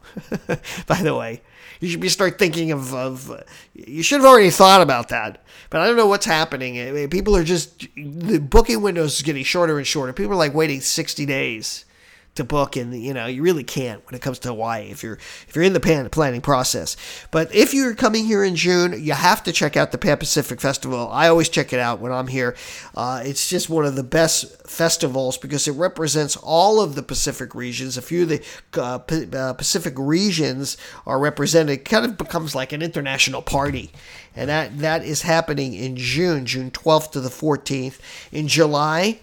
By 0.86 1.00
the 1.00 1.16
way, 1.16 1.40
you 1.80 1.88
should 1.88 2.00
be 2.00 2.10
start 2.10 2.38
thinking 2.38 2.70
of, 2.70 2.92
of 2.92 3.42
you 3.72 4.02
should 4.02 4.20
have 4.20 4.30
already 4.30 4.50
thought 4.50 4.82
about 4.82 5.08
that. 5.08 5.42
But 5.70 5.80
I 5.80 5.86
don't 5.86 5.96
know 5.96 6.06
what's 6.06 6.26
happening. 6.26 7.08
People 7.08 7.34
are 7.34 7.42
just 7.42 7.88
the 7.96 8.38
booking 8.38 8.82
windows 8.82 9.14
is 9.14 9.22
getting 9.22 9.44
shorter 9.44 9.78
and 9.78 9.86
shorter. 9.86 10.12
People 10.12 10.34
are 10.34 10.36
like 10.36 10.52
waiting 10.52 10.82
60 10.82 11.24
days 11.24 11.86
to 12.34 12.44
book 12.44 12.76
and 12.76 12.94
you 12.94 13.12
know 13.12 13.26
you 13.26 13.42
really 13.42 13.64
can't 13.64 14.04
when 14.06 14.14
it 14.14 14.22
comes 14.22 14.38
to 14.38 14.48
Hawaii 14.48 14.90
if 14.90 15.02
you're 15.02 15.18
if 15.48 15.54
you're 15.54 15.64
in 15.64 15.74
the 15.74 16.08
planning 16.10 16.40
process. 16.40 16.96
But 17.30 17.54
if 17.54 17.74
you're 17.74 17.94
coming 17.94 18.24
here 18.24 18.42
in 18.42 18.56
June 18.56 18.94
you 18.96 19.12
have 19.12 19.42
to 19.44 19.52
check 19.52 19.76
out 19.76 19.92
the 19.92 19.98
Pan 19.98 20.16
Pacific 20.16 20.60
Festival. 20.60 21.08
I 21.10 21.28
always 21.28 21.48
check 21.48 21.72
it 21.72 21.78
out 21.78 22.00
when 22.00 22.12
I'm 22.12 22.28
here. 22.28 22.56
Uh, 22.94 23.22
it's 23.24 23.48
just 23.48 23.68
one 23.68 23.84
of 23.84 23.96
the 23.96 24.02
best 24.02 24.66
festivals 24.66 25.36
because 25.36 25.68
it 25.68 25.72
represents 25.72 26.36
all 26.36 26.80
of 26.80 26.94
the 26.94 27.02
Pacific 27.02 27.54
regions. 27.54 27.96
A 27.96 28.02
few 28.02 28.22
of 28.22 28.28
the 28.28 28.42
uh, 28.76 28.98
uh, 29.36 29.52
Pacific 29.52 29.94
regions 29.96 30.76
are 31.06 31.18
represented 31.18 31.72
it 31.72 31.84
kind 31.84 32.04
of 32.04 32.16
becomes 32.16 32.54
like 32.54 32.72
an 32.72 32.82
international 32.82 33.42
party. 33.42 33.92
And 34.34 34.48
that 34.48 34.78
that 34.78 35.04
is 35.04 35.22
happening 35.22 35.74
in 35.74 35.96
June 35.96 36.46
June 36.46 36.70
12th 36.70 37.12
to 37.12 37.20
the 37.20 37.28
14th 37.28 37.98
in 38.30 38.48
July 38.48 39.20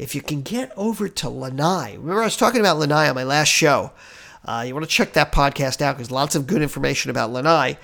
if 0.00 0.14
you 0.14 0.22
can 0.22 0.40
get 0.40 0.72
over 0.76 1.08
to 1.08 1.28
Lanai, 1.28 1.92
remember 1.92 2.22
I 2.22 2.24
was 2.24 2.36
talking 2.36 2.60
about 2.60 2.78
Lanai 2.78 3.10
on 3.10 3.14
my 3.14 3.22
last 3.22 3.48
show. 3.48 3.92
Uh, 4.42 4.64
you 4.66 4.72
want 4.72 4.82
to 4.84 4.90
check 4.90 5.12
that 5.12 5.30
podcast 5.30 5.82
out 5.82 5.96
because 5.96 6.10
lots 6.10 6.34
of 6.34 6.46
good 6.46 6.62
information 6.62 7.10
about 7.10 7.30
Lanai. 7.30 7.76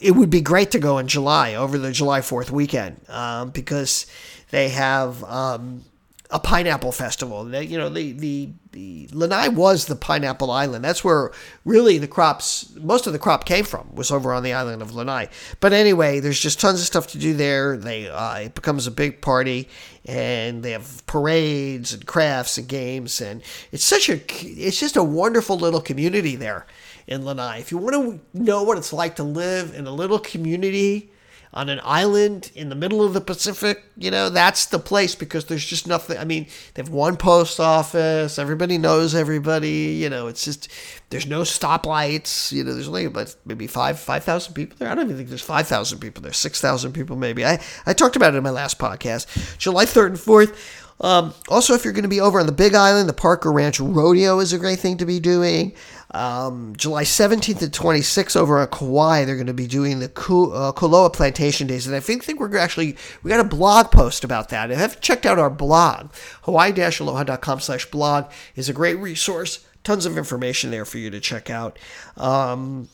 It 0.00 0.12
would 0.12 0.30
be 0.30 0.40
great 0.40 0.70
to 0.70 0.78
go 0.78 0.98
in 0.98 1.08
July 1.08 1.54
over 1.54 1.76
the 1.76 1.90
July 1.90 2.20
4th 2.20 2.50
weekend 2.50 3.00
um, 3.08 3.50
because 3.50 4.06
they 4.50 4.68
have 4.68 5.24
um, 5.24 5.82
a 6.30 6.38
pineapple 6.38 6.92
festival. 6.92 7.48
You 7.62 7.78
know, 7.78 7.88
the, 7.88 8.12
the, 8.12 8.50
the 8.72 9.08
Lanai 9.12 9.48
was 9.48 9.86
the 9.86 9.96
pineapple 9.96 10.50
island. 10.50 10.84
That's 10.84 11.02
where 11.02 11.32
really 11.64 11.96
the 11.96 12.06
crops, 12.06 12.74
most 12.76 13.06
of 13.06 13.14
the 13.14 13.18
crop 13.18 13.46
came 13.46 13.64
from, 13.64 13.94
was 13.94 14.10
over 14.10 14.34
on 14.34 14.42
the 14.42 14.52
island 14.52 14.82
of 14.82 14.94
Lanai. 14.94 15.28
But 15.60 15.72
anyway, 15.72 16.20
there's 16.20 16.38
just 16.38 16.60
tons 16.60 16.80
of 16.80 16.86
stuff 16.86 17.06
to 17.08 17.18
do 17.18 17.32
there. 17.32 17.78
They 17.78 18.08
uh, 18.08 18.40
It 18.40 18.54
becomes 18.54 18.86
a 18.86 18.90
big 18.90 19.22
party, 19.22 19.68
and 20.04 20.62
they 20.62 20.72
have 20.72 21.06
parades 21.06 21.94
and 21.94 22.04
crafts 22.04 22.58
and 22.58 22.68
games. 22.68 23.22
And 23.22 23.42
it's 23.72 23.84
such 23.84 24.10
a, 24.10 24.20
it's 24.44 24.78
just 24.78 24.98
a 24.98 25.02
wonderful 25.04 25.58
little 25.58 25.80
community 25.80 26.36
there 26.36 26.66
in 27.06 27.24
Lanai. 27.24 27.60
If 27.60 27.72
you 27.72 27.78
want 27.78 27.94
to 27.94 28.38
know 28.38 28.64
what 28.64 28.76
it's 28.76 28.92
like 28.92 29.16
to 29.16 29.22
live 29.22 29.74
in 29.74 29.86
a 29.86 29.92
little 29.92 30.18
community, 30.18 31.10
on 31.52 31.68
an 31.68 31.80
island 31.82 32.50
in 32.54 32.68
the 32.68 32.74
middle 32.74 33.02
of 33.02 33.14
the 33.14 33.20
Pacific, 33.20 33.82
you 33.96 34.10
know, 34.10 34.28
that's 34.28 34.66
the 34.66 34.78
place 34.78 35.14
because 35.14 35.46
there's 35.46 35.64
just 35.64 35.86
nothing. 35.86 36.18
I 36.18 36.24
mean, 36.24 36.46
they 36.74 36.82
have 36.82 36.90
one 36.90 37.16
post 37.16 37.58
office, 37.58 38.38
everybody 38.38 38.78
knows 38.78 39.14
everybody, 39.14 39.98
you 40.00 40.10
know, 40.10 40.26
it's 40.26 40.44
just, 40.44 40.68
there's 41.10 41.26
no 41.26 41.42
stoplights, 41.42 42.52
you 42.52 42.64
know, 42.64 42.74
there's 42.74 42.88
only 42.88 43.06
about 43.06 43.34
maybe 43.46 43.66
five, 43.66 43.98
5,000 43.98 44.52
people 44.52 44.76
there. 44.78 44.88
I 44.88 44.94
don't 44.94 45.06
even 45.06 45.16
think 45.16 45.28
there's 45.28 45.42
5,000 45.42 45.98
people 45.98 46.22
there, 46.22 46.32
6,000 46.32 46.92
people 46.92 47.16
maybe. 47.16 47.44
I, 47.44 47.60
I 47.86 47.92
talked 47.94 48.16
about 48.16 48.34
it 48.34 48.36
in 48.36 48.42
my 48.42 48.50
last 48.50 48.78
podcast. 48.78 49.58
July 49.58 49.86
3rd 49.86 50.06
and 50.06 50.16
4th. 50.16 50.84
Um, 51.00 51.32
also, 51.48 51.74
if 51.74 51.84
you're 51.84 51.92
going 51.92 52.02
to 52.02 52.08
be 52.08 52.20
over 52.20 52.40
on 52.40 52.46
the 52.46 52.52
Big 52.52 52.74
Island, 52.74 53.08
the 53.08 53.14
Parker 53.14 53.52
Ranch 53.52 53.78
Rodeo 53.78 54.40
is 54.40 54.52
a 54.52 54.58
great 54.58 54.80
thing 54.80 54.96
to 54.98 55.06
be 55.06 55.20
doing. 55.20 55.74
Um, 56.12 56.74
July 56.76 57.04
17th 57.04 57.58
to 57.58 57.66
26th 57.66 58.34
over 58.34 58.58
on 58.58 58.68
Kauai, 58.68 59.24
they're 59.24 59.34
going 59.34 59.46
to 59.46 59.52
be 59.52 59.66
doing 59.66 59.98
the 59.98 60.06
uh, 60.06 60.72
Koloa 60.72 61.12
Plantation 61.12 61.66
Days. 61.66 61.86
And 61.86 61.94
I 61.94 62.00
think, 62.00 62.24
think 62.24 62.40
we're 62.40 62.56
actually, 62.56 62.96
we 63.22 63.28
got 63.28 63.40
a 63.40 63.44
blog 63.44 63.90
post 63.90 64.24
about 64.24 64.48
that. 64.48 64.70
If 64.70 64.78
you've 64.78 65.00
checked 65.00 65.26
out 65.26 65.38
our 65.38 65.50
blog, 65.50 66.10
hawaii-aloha.com 66.42 67.60
slash 67.60 67.86
blog 67.86 68.30
is 68.56 68.70
a 68.70 68.72
great 68.72 68.98
resource. 68.98 69.66
Tons 69.84 70.06
of 70.06 70.16
information 70.16 70.70
there 70.70 70.86
for 70.86 70.98
you 70.98 71.10
to 71.10 71.20
check 71.20 71.50
out. 71.50 71.78
Um, 72.16 72.88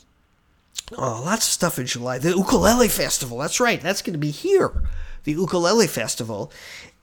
oh, 0.98 1.22
lots 1.24 1.46
of 1.46 1.52
stuff 1.52 1.78
in 1.78 1.86
July. 1.86 2.18
The 2.18 2.30
Ukulele 2.30 2.88
Festival, 2.88 3.38
that's 3.38 3.60
right. 3.60 3.80
That's 3.80 4.02
going 4.02 4.14
to 4.14 4.18
be 4.18 4.32
here. 4.32 4.72
The 5.22 5.32
Ukulele 5.32 5.86
Festival. 5.86 6.50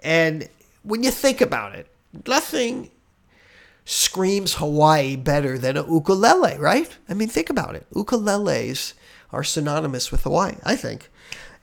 And 0.04 0.50
when 0.84 1.04
you 1.04 1.12
think 1.12 1.40
about 1.40 1.74
it, 1.76 1.88
nothing 2.28 2.92
screams 3.86 4.56
Hawaii 4.56 5.16
better 5.16 5.58
than 5.58 5.78
a 5.78 5.86
ukulele, 5.86 6.58
right? 6.58 6.90
I 7.10 7.14
mean, 7.14 7.30
think 7.30 7.50
about 7.50 7.76
it. 7.76 7.86
Ukuleles 7.94 8.94
are 9.32 9.44
synonymous 9.44 10.12
with 10.12 10.24
Hawaii, 10.24 10.56
I 10.64 10.76
think. 10.76 11.10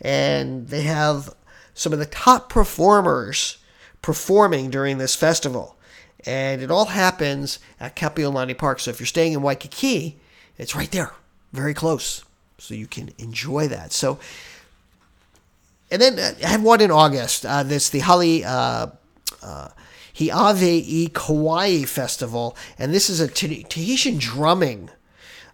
And 0.01 0.69
they 0.69 0.83
have 0.83 1.35
some 1.75 1.93
of 1.93 1.99
the 1.99 2.07
top 2.07 2.49
performers 2.49 3.59
performing 4.03 4.71
during 4.71 4.99
this 4.99 5.15
festival. 5.15 5.77
And 6.27 6.61
it 6.63 6.71
all 6.71 6.87
happens 6.87 7.59
at 7.79 7.97
Kapiolani 7.97 8.57
Park. 8.57 8.81
So 8.81 8.91
if 8.91 9.01
you're 9.01 9.07
staying 9.07 9.33
in 9.33 9.43
Waikiki, 9.43 10.19
it's 10.57 10.75
right 10.75 10.91
there, 10.91 11.13
very 11.53 11.75
close. 11.75 12.25
So 12.59 12.75
you 12.75 12.87
can 12.87 13.11
enjoy 13.19 13.69
that. 13.69 13.93
So, 13.93 14.19
and 15.91 16.03
then 16.03 16.19
uh, 16.19 16.33
I 16.45 16.49
have 16.49 16.63
one 16.63 16.81
in 16.81 16.91
August. 16.91 17.47
Uh, 17.47 17.63
this 17.63 17.89
the 17.91 18.01
Hali 18.01 18.45
uh, 18.45 18.89
uh, 19.43 19.69
Hiawe'i 20.19 21.13
Kauai 21.13 21.85
Festival, 21.85 22.57
and 22.79 22.93
this 22.93 23.09
is 23.09 23.21
a 23.21 23.29
Tahitian 23.29 24.19
drumming 24.19 24.91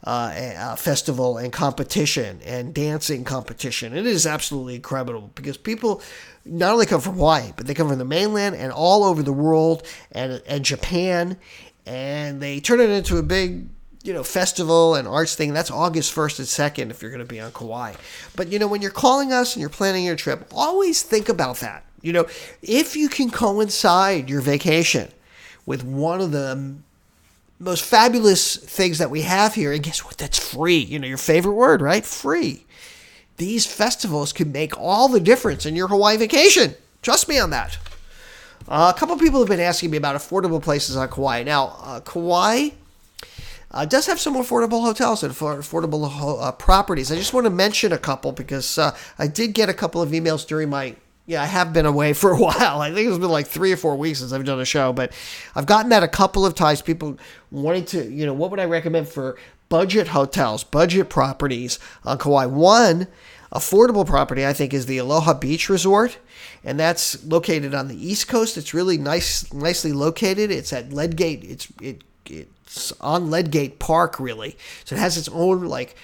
uh, 0.05 0.77
festival 0.77 1.39
and 1.39 1.53
competition 1.53 2.41
and 2.45 2.75
dancing 2.75 3.25
competition. 3.25 3.97
It 3.97 4.07
is 4.07 4.27
absolutely 4.27 4.77
incredible 4.77 5.31
because 5.35 5.57
people 5.57 6.03
not 6.45 6.73
only 6.73 6.87
come 6.87 7.01
from 7.01 7.15
Hawaii, 7.15 7.53
but 7.57 7.67
they 7.67 7.75
come 7.75 7.89
from 7.89 7.99
the 7.99 8.05
mainland 8.05 8.55
and 8.57 8.73
all 8.73 9.05
over 9.05 9.23
the 9.23 9.33
world 9.33 9.87
and, 10.13 10.43
and 10.47 10.65
Japan, 10.65 11.39
and 11.87 12.41
they 12.41 12.61
turn 12.61 12.81
it 12.81 12.91
into 12.91 13.19
a 13.19 13.23
big 13.23 13.69
you 14.03 14.13
know, 14.13 14.23
festival 14.23 14.95
and 14.95 15.09
arts 15.09 15.35
thing, 15.35 15.55
that's 15.55 15.71
August 15.71 16.15
1st 16.15 16.39
and 16.39 16.89
2nd 16.89 16.91
if 16.91 17.01
you're 17.01 17.11
going 17.11 17.27
to 17.27 17.27
be 17.27 17.41
on 17.41 17.51
Kauai. 17.53 17.95
But, 18.37 18.49
you 18.49 18.59
know, 18.59 18.67
when 18.67 18.83
you're 18.83 18.91
calling 18.91 19.33
us 19.33 19.55
and 19.55 19.61
you're 19.63 19.71
planning 19.71 20.05
your 20.05 20.17
trip, 20.17 20.47
always 20.55 21.03
think 21.03 21.31
about 21.31 21.57
that. 21.57 21.85
You 22.05 22.13
know, 22.13 22.27
if 22.61 22.97
you 22.97 23.09
can 23.09 23.31
coincide 23.31 24.29
your 24.29 24.43
vacation 24.43 25.09
with 25.65 25.83
one 25.83 26.21
of 26.21 26.33
the 26.33 26.75
most 27.59 27.83
fabulous 27.83 28.57
things 28.57 28.99
that 28.99 29.11
we 29.11 29.23
have 29.23 29.55
here, 29.55 29.73
and 29.73 29.83
guess 29.83 30.05
what? 30.05 30.19
That's 30.19 30.39
free. 30.39 30.77
You 30.77 30.99
know, 30.99 31.09
your 31.09 31.17
favorite 31.17 31.55
word, 31.55 31.81
right? 31.81 32.05
Free. 32.05 32.67
These 33.39 33.65
festivals 33.65 34.35
can 34.35 34.53
make 34.53 34.79
all 34.79 35.09
the 35.09 35.19
difference 35.19 35.65
in 35.65 35.75
your 35.75 35.89
Hawaii 35.89 36.19
vacation. 36.19 36.75
Trust 37.01 37.27
me 37.27 37.39
on 37.39 37.49
that. 37.51 37.79
Uh, 38.69 38.93
a 38.95 38.99
couple 38.99 39.17
people 39.17 39.41
have 39.41 39.49
been 39.49 39.59
asking 39.59 39.91
me 39.91 39.97
about 39.97 40.15
affordable 40.15 40.63
places 40.63 40.97
on 40.97 41.09
Kauai. 41.09 41.43
Now, 41.43 41.75
uh, 41.81 42.01
Kauai 42.01 42.71
uh, 43.71 43.87
does 43.87 44.07
have 44.07 44.21
some 44.21 44.35
affordable 44.35 44.83
hotels 44.83 45.23
and 45.23 45.33
affordable 45.33 46.43
uh, 46.43 46.53
properties. 46.53 47.11
I 47.11 47.17
just 47.17 47.33
want 47.33 47.45
to 47.45 47.51
mention 47.51 47.93
a 47.93 47.99
couple 47.99 48.33
because 48.33 48.77
uh, 48.77 48.95
I 49.19 49.27
did 49.27 49.55
get 49.55 49.71
a 49.71 49.75
couple 49.75 50.03
of 50.03 50.11
emails 50.11 50.47
during 50.47 50.69
my 50.69 50.97
yeah, 51.27 51.43
I 51.43 51.47
have 51.47 51.73
been 51.73 51.87
away 51.87 52.13
for 52.15 52.33
a 52.33 52.39
while. 52.39 52.81
I 52.81 52.93
think 52.93 53.09
it's 53.09 53.19
been 53.19 53.31
like 53.31 53.47
three 53.47 53.73
or 53.73 53.77
four 53.77 53.97
weeks 53.97 54.21
since 54.21 54.33
I've 54.33 54.45
done 54.45 54.61
a 54.61 54.65
show, 54.65 54.93
but 54.93 55.13
I've 55.55 55.67
gotten 55.67 55.91
that 55.91 56.03
a 56.03 56.09
couple 56.09 56.45
of 56.45 56.55
times. 56.55 56.83
People 56.83 57.19
wanting 57.51 57.85
to, 57.87 58.11
you 58.11 58.27
know, 58.27 58.35
what 58.35 58.51
would 58.51 58.61
I 58.61 58.65
recommend 58.65 59.09
for 59.09 59.37
budget 59.69 60.09
hotels, 60.09 60.65
budget 60.65 61.09
properties 61.09 61.79
on 62.05 62.19
Kauai? 62.19 62.47
One 62.47 63.09
affordable 63.53 64.07
property, 64.07 64.47
I 64.47 64.53
think, 64.53 64.75
is 64.75 64.87
the 64.87 64.99
Aloha 64.99 65.35
Beach 65.35 65.69
Resort, 65.69 66.19
and 66.63 66.79
that's 66.79 67.25
located 67.25 67.75
on 67.75 67.89
the 67.89 68.07
East 68.07 68.29
Coast. 68.29 68.57
It's 68.57 68.75
really 68.75 68.99
nice, 68.99 69.53
nicely 69.53 69.93
located. 69.93 70.51
It's 70.51 70.73
at 70.73 70.93
Lydgate. 70.93 71.45
It's 71.45 71.69
it, 71.81 72.03
it's 72.27 72.93
on 73.01 73.31
Lydgate 73.31 73.79
Park, 73.79 74.19
really. 74.19 74.57
So 74.85 74.97
it 74.97 74.99
has 74.99 75.17
its 75.17 75.29
own 75.29 75.65
like 75.67 75.95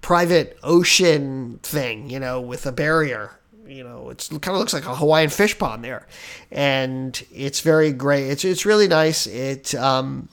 private 0.00 0.56
ocean 0.62 1.58
thing, 1.62 2.08
you 2.08 2.20
know, 2.20 2.40
with 2.40 2.64
a 2.66 2.72
barrier 2.72 3.32
you 3.68 3.84
know, 3.84 4.10
it 4.10 4.28
kind 4.30 4.54
of 4.54 4.56
looks 4.56 4.72
like 4.72 4.86
a 4.86 4.94
Hawaiian 4.94 5.30
fish 5.30 5.58
pond 5.58 5.84
there, 5.84 6.06
and 6.50 7.20
it's 7.32 7.60
very 7.60 7.92
great. 7.92 8.28
It's 8.30 8.44
it's 8.44 8.66
really 8.66 8.88
nice. 8.88 9.26
It 9.26 9.74
um, 9.74 10.28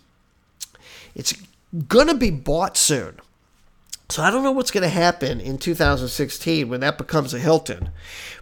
it's 1.15 1.33
gonna 1.87 2.15
be 2.15 2.29
bought 2.29 2.77
soon, 2.77 3.19
so 4.09 4.23
I 4.23 4.31
don't 4.31 4.43
know 4.43 4.51
what's 4.51 4.71
gonna 4.71 4.89
happen 4.89 5.39
in 5.39 5.57
2016 5.57 6.69
when 6.69 6.79
that 6.81 6.97
becomes 6.97 7.33
a 7.33 7.39
Hilton, 7.39 7.89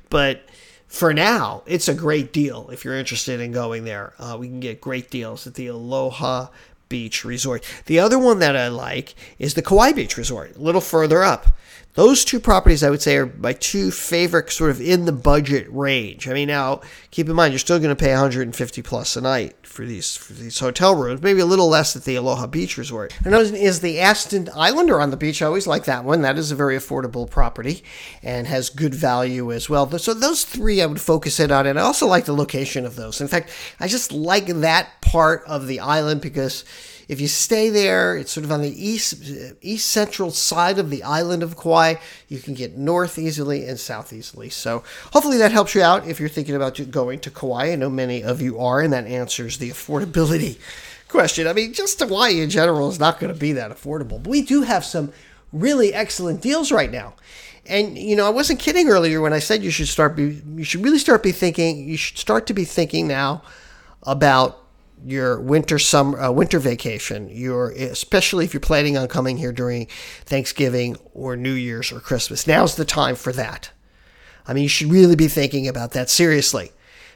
but 0.09 0.43
for 0.91 1.13
now, 1.13 1.63
it's 1.65 1.87
a 1.87 1.93
great 1.93 2.33
deal 2.33 2.69
if 2.69 2.83
you're 2.83 2.97
interested 2.97 3.39
in 3.39 3.53
going 3.53 3.85
there. 3.85 4.13
Uh, 4.19 4.35
we 4.37 4.47
can 4.47 4.59
get 4.59 4.81
great 4.81 5.09
deals 5.09 5.47
at 5.47 5.53
the 5.53 5.67
Aloha 5.67 6.47
Beach 6.89 7.23
Resort. 7.23 7.63
The 7.85 7.97
other 7.97 8.19
one 8.19 8.39
that 8.39 8.57
I 8.57 8.67
like 8.67 9.15
is 9.39 9.53
the 9.53 9.61
Kauai 9.61 9.93
Beach 9.93 10.17
Resort, 10.17 10.57
a 10.57 10.59
little 10.59 10.81
further 10.81 11.23
up. 11.23 11.47
Those 11.93 12.23
two 12.23 12.39
properties, 12.39 12.83
I 12.83 12.89
would 12.89 13.01
say, 13.01 13.17
are 13.17 13.25
my 13.25 13.51
two 13.51 13.91
favorite, 13.91 14.49
sort 14.49 14.71
of 14.71 14.79
in 14.79 15.03
the 15.03 15.11
budget 15.11 15.67
range. 15.69 16.27
I 16.27 16.33
mean, 16.33 16.47
now 16.47 16.81
keep 17.11 17.27
in 17.27 17.35
mind 17.35 17.51
you're 17.51 17.59
still 17.59 17.79
going 17.79 17.95
to 17.95 18.01
pay 18.01 18.11
150 18.11 18.81
plus 18.81 19.17
a 19.17 19.21
night 19.21 19.55
for 19.65 19.85
these 19.85 20.15
for 20.15 20.31
these 20.31 20.59
hotel 20.59 20.95
rooms, 20.95 21.21
maybe 21.21 21.41
a 21.41 21.45
little 21.45 21.67
less 21.67 21.95
at 21.95 22.05
the 22.05 22.15
Aloha 22.15 22.47
Beach 22.47 22.77
Resort. 22.77 23.13
Another 23.25 23.53
is 23.53 23.81
the 23.81 23.99
Aston 23.99 24.49
Islander 24.55 25.01
on 25.01 25.11
the 25.11 25.17
beach. 25.17 25.41
I 25.41 25.47
always 25.47 25.67
like 25.67 25.83
that 25.83 26.05
one. 26.05 26.21
That 26.21 26.37
is 26.37 26.51
a 26.51 26.55
very 26.55 26.77
affordable 26.77 27.29
property 27.29 27.83
and 28.23 28.47
has 28.47 28.69
good 28.69 28.95
value 28.95 29.51
as 29.51 29.69
well. 29.69 29.89
So 29.99 30.13
those 30.13 30.45
three 30.45 30.81
I 30.81 30.85
would 30.85 31.01
focus 31.01 31.41
in 31.41 31.51
on, 31.51 31.67
and 31.67 31.77
I 31.77 31.83
also 31.83 32.07
like 32.07 32.23
the 32.23 32.33
location 32.33 32.85
of 32.85 32.95
those. 32.95 33.19
In 33.19 33.27
fact, 33.27 33.49
I 33.81 33.87
just 33.87 34.13
like 34.13 34.47
that 34.47 35.01
part 35.01 35.43
of 35.45 35.67
the 35.67 35.81
island 35.81 36.21
because 36.21 36.63
if 37.11 37.19
you 37.19 37.27
stay 37.27 37.69
there, 37.69 38.15
it's 38.15 38.31
sort 38.31 38.45
of 38.45 38.53
on 38.53 38.61
the 38.61 38.89
east 38.89 39.21
east 39.61 39.89
central 39.89 40.31
side 40.31 40.79
of 40.79 40.89
the 40.89 41.03
island 41.03 41.43
of 41.43 41.57
Kauai. 41.57 41.95
You 42.29 42.39
can 42.39 42.53
get 42.53 42.77
north 42.77 43.19
easily 43.19 43.67
and 43.67 43.77
south 43.77 44.13
easily. 44.13 44.49
So 44.49 44.85
hopefully 45.11 45.37
that 45.39 45.51
helps 45.51 45.75
you 45.75 45.81
out 45.81 46.07
if 46.07 46.21
you're 46.21 46.29
thinking 46.29 46.55
about 46.55 46.79
going 46.89 47.19
to 47.19 47.29
Kauai. 47.29 47.73
I 47.73 47.75
know 47.75 47.89
many 47.89 48.23
of 48.23 48.39
you 48.39 48.59
are, 48.59 48.79
and 48.79 48.93
that 48.93 49.07
answers 49.07 49.57
the 49.57 49.71
affordability 49.71 50.57
question. 51.09 51.47
I 51.47 51.53
mean, 51.53 51.73
just 51.73 51.99
Hawaii 51.99 52.39
in 52.39 52.49
general 52.49 52.87
is 52.87 52.97
not 52.97 53.19
going 53.19 53.33
to 53.33 53.37
be 53.37 53.51
that 53.51 53.71
affordable, 53.71 54.23
but 54.23 54.27
we 54.27 54.41
do 54.41 54.61
have 54.61 54.85
some 54.85 55.11
really 55.51 55.93
excellent 55.93 56.41
deals 56.41 56.71
right 56.71 56.89
now. 56.89 57.15
And 57.65 57.97
you 57.97 58.15
know, 58.15 58.25
I 58.25 58.29
wasn't 58.29 58.61
kidding 58.61 58.87
earlier 58.87 59.19
when 59.19 59.33
I 59.33 59.39
said 59.39 59.65
you 59.65 59.71
should 59.71 59.89
start 59.89 60.15
be 60.15 60.41
you 60.55 60.63
should 60.63 60.81
really 60.81 60.97
start 60.97 61.23
be 61.23 61.33
thinking 61.33 61.89
you 61.89 61.97
should 61.97 62.17
start 62.17 62.47
to 62.47 62.53
be 62.53 62.63
thinking 62.63 63.05
now 63.05 63.43
about 64.03 64.60
your 65.05 65.39
winter 65.39 65.79
summer 65.79 66.19
uh, 66.19 66.31
winter 66.31 66.59
vacation. 66.59 67.29
Your 67.29 67.71
especially 67.71 68.45
if 68.45 68.53
you're 68.53 68.61
planning 68.61 68.97
on 68.97 69.07
coming 69.07 69.37
here 69.37 69.51
during 69.51 69.87
Thanksgiving 70.25 70.97
or 71.13 71.35
New 71.35 71.53
Year's 71.53 71.91
or 71.91 71.99
Christmas. 71.99 72.47
Now's 72.47 72.75
the 72.75 72.85
time 72.85 73.15
for 73.15 73.31
that. 73.33 73.71
I 74.47 74.53
mean 74.53 74.63
you 74.63 74.69
should 74.69 74.91
really 74.91 75.15
be 75.15 75.27
thinking 75.27 75.67
about 75.67 75.91
that 75.91 76.09
seriously 76.09 76.71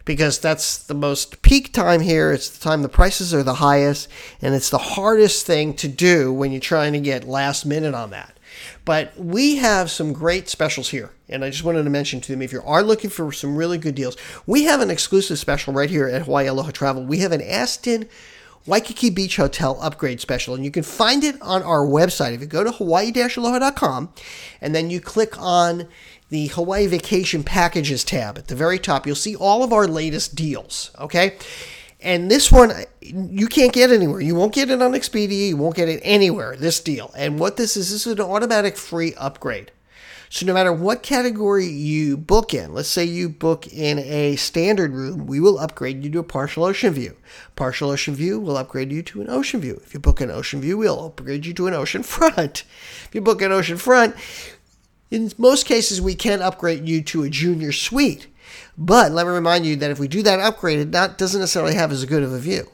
because 0.06 0.40
that's 0.40 0.78
the 0.78 0.94
most 0.94 1.42
peak 1.42 1.74
time 1.74 2.02
here. 2.02 2.32
It's 2.32 2.50
the 2.50 2.64
time 2.64 2.84
the 2.84 2.90
prices 2.90 3.34
are 3.34 3.44
the 3.44 3.56
highest 3.56 4.08
and 4.42 4.54
it's 4.54 4.70
the 4.70 4.78
hardest 4.78 5.46
thing 5.46 5.74
to 5.76 5.88
do 5.88 6.32
when 6.32 6.52
you're 6.52 6.62
trying 6.62 6.94
to 6.94 7.00
get 7.00 7.24
last 7.24 7.66
minute 7.66 7.96
on 7.96 8.12
that 8.12 8.35
but 8.84 9.18
we 9.18 9.58
have 9.58 9.90
some 9.92 10.14
great 10.14 10.50
specials 10.50 10.90
here. 10.90 11.12
And 11.28 11.44
I 11.44 11.50
just 11.50 11.64
wanted 11.64 11.84
to 11.84 11.90
mention 11.90 12.22
to 12.22 12.32
them 12.32 12.42
if 12.42 12.54
you 12.54 12.62
are 12.64 12.84
looking 12.84 13.10
for 13.10 13.32
some 13.32 13.56
really 13.56 13.78
good 13.78 13.96
deals, 13.96 14.16
we 14.46 14.64
have 14.66 14.82
an 14.82 14.92
exclusive 14.92 15.40
special 15.40 15.74
right 15.74 15.90
here 15.90 16.08
at 16.08 16.24
Hawaii 16.24 16.48
Aloha 16.48 16.72
Travel. 16.72 17.04
We 17.04 17.20
have 17.20 17.32
an 17.32 17.42
Aston 17.42 18.08
Waikiki 18.68 19.12
Beach 19.12 19.36
Hotel 19.38 19.78
upgrade 19.82 20.20
special, 20.20 20.56
and 20.56 20.66
you 20.66 20.72
can 20.72 20.84
find 20.84 21.24
it 21.24 21.40
on 21.42 21.62
our 21.62 21.86
website. 21.86 22.34
If 22.34 22.42
you 22.42 22.48
go 22.48 22.64
to 22.64 22.72
hawaii-aloha.com 22.72 24.10
and 24.62 24.74
then 24.74 24.90
you 24.90 25.00
click 25.00 25.40
on 25.40 25.88
the 26.30 26.48
Hawaii 26.48 26.88
Vacation 26.88 27.44
Packages 27.44 28.04
tab 28.04 28.38
at 28.38 28.48
the 28.48 28.56
very 28.56 28.80
top, 28.80 29.06
you'll 29.06 29.16
see 29.16 29.36
all 29.36 29.64
of 29.64 29.72
our 29.72 29.88
latest 29.88 30.36
deals. 30.36 30.92
Okay. 31.00 31.38
And 32.06 32.30
this 32.30 32.52
one, 32.52 32.72
you 33.02 33.48
can't 33.48 33.74
get 33.74 33.90
anywhere. 33.90 34.22
You 34.22 34.36
won't 34.36 34.54
get 34.54 34.70
it 34.70 34.80
on 34.80 34.92
Expedia. 34.92 35.50
You 35.50 35.58
won't 35.58 35.76
get 35.76 35.90
it 35.90 36.02
anywhere, 36.04 36.56
this 36.56 36.80
deal. 36.80 37.12
And 37.18 37.40
what 37.40 37.58
this 37.58 37.76
is, 37.76 37.92
this 37.92 38.06
is 38.06 38.14
an 38.14 38.22
automatic 38.22 38.78
free 38.78 39.16
upgrade. 39.16 39.72
So 40.30 40.46
no 40.46 40.54
matter 40.54 40.72
what 40.72 41.02
category 41.02 41.66
you 41.66 42.16
book 42.16 42.54
in, 42.54 42.76
let's 42.76 42.90
say 42.90 43.06
you 43.06 43.28
book 43.28 43.66
in 43.74 43.98
a 43.98 44.36
standard 44.36 44.92
room, 44.92 45.26
we 45.26 45.40
will 45.40 45.58
upgrade 45.58 46.04
you 46.04 46.12
to 46.12 46.20
a 46.20 46.24
partial 46.24 46.64
ocean 46.64 46.94
view. 46.94 47.16
Partial 47.56 47.90
ocean 47.90 48.14
view 48.14 48.40
will 48.40 48.58
upgrade 48.58 48.92
you 48.92 49.02
to 49.02 49.22
an 49.22 49.30
ocean 49.30 49.60
view. 49.60 49.82
If 49.84 49.96
you 49.96 50.00
book 50.00 50.22
an 50.22 50.30
ocean 50.30 50.62
view, 50.62 50.78
we'll 50.78 51.08
upgrade 51.08 51.48
you 51.48 51.56
to 51.56 51.66
an 51.66 51.74
ocean 51.74 52.04
front. 52.04 52.66
If 53.06 53.16
you 53.16 53.22
book 53.22 53.42
an 53.42 53.52
ocean 53.52 53.78
front, 53.78 54.16
in 55.10 55.32
most 55.40 55.66
cases, 55.66 56.02
we 56.02 56.14
can 56.14 56.44
upgrade 56.44 56.88
you 56.88 57.02
to 57.02 57.24
a 57.24 57.32
junior 57.32 57.72
suite. 57.72 58.28
But 58.78 59.12
let 59.12 59.26
me 59.26 59.32
remind 59.32 59.66
you 59.66 59.76
that 59.78 59.92
if 59.92 60.00
we 60.00 60.08
do 60.08 60.22
that 60.24 60.40
upgrade, 60.40 60.80
it 60.80 60.92
doesn't 60.92 61.40
necessarily 61.40 61.76
have 61.76 61.92
as 61.92 62.06
good 62.06 62.24
of 62.24 62.34
a 62.34 62.40
view 62.40 62.70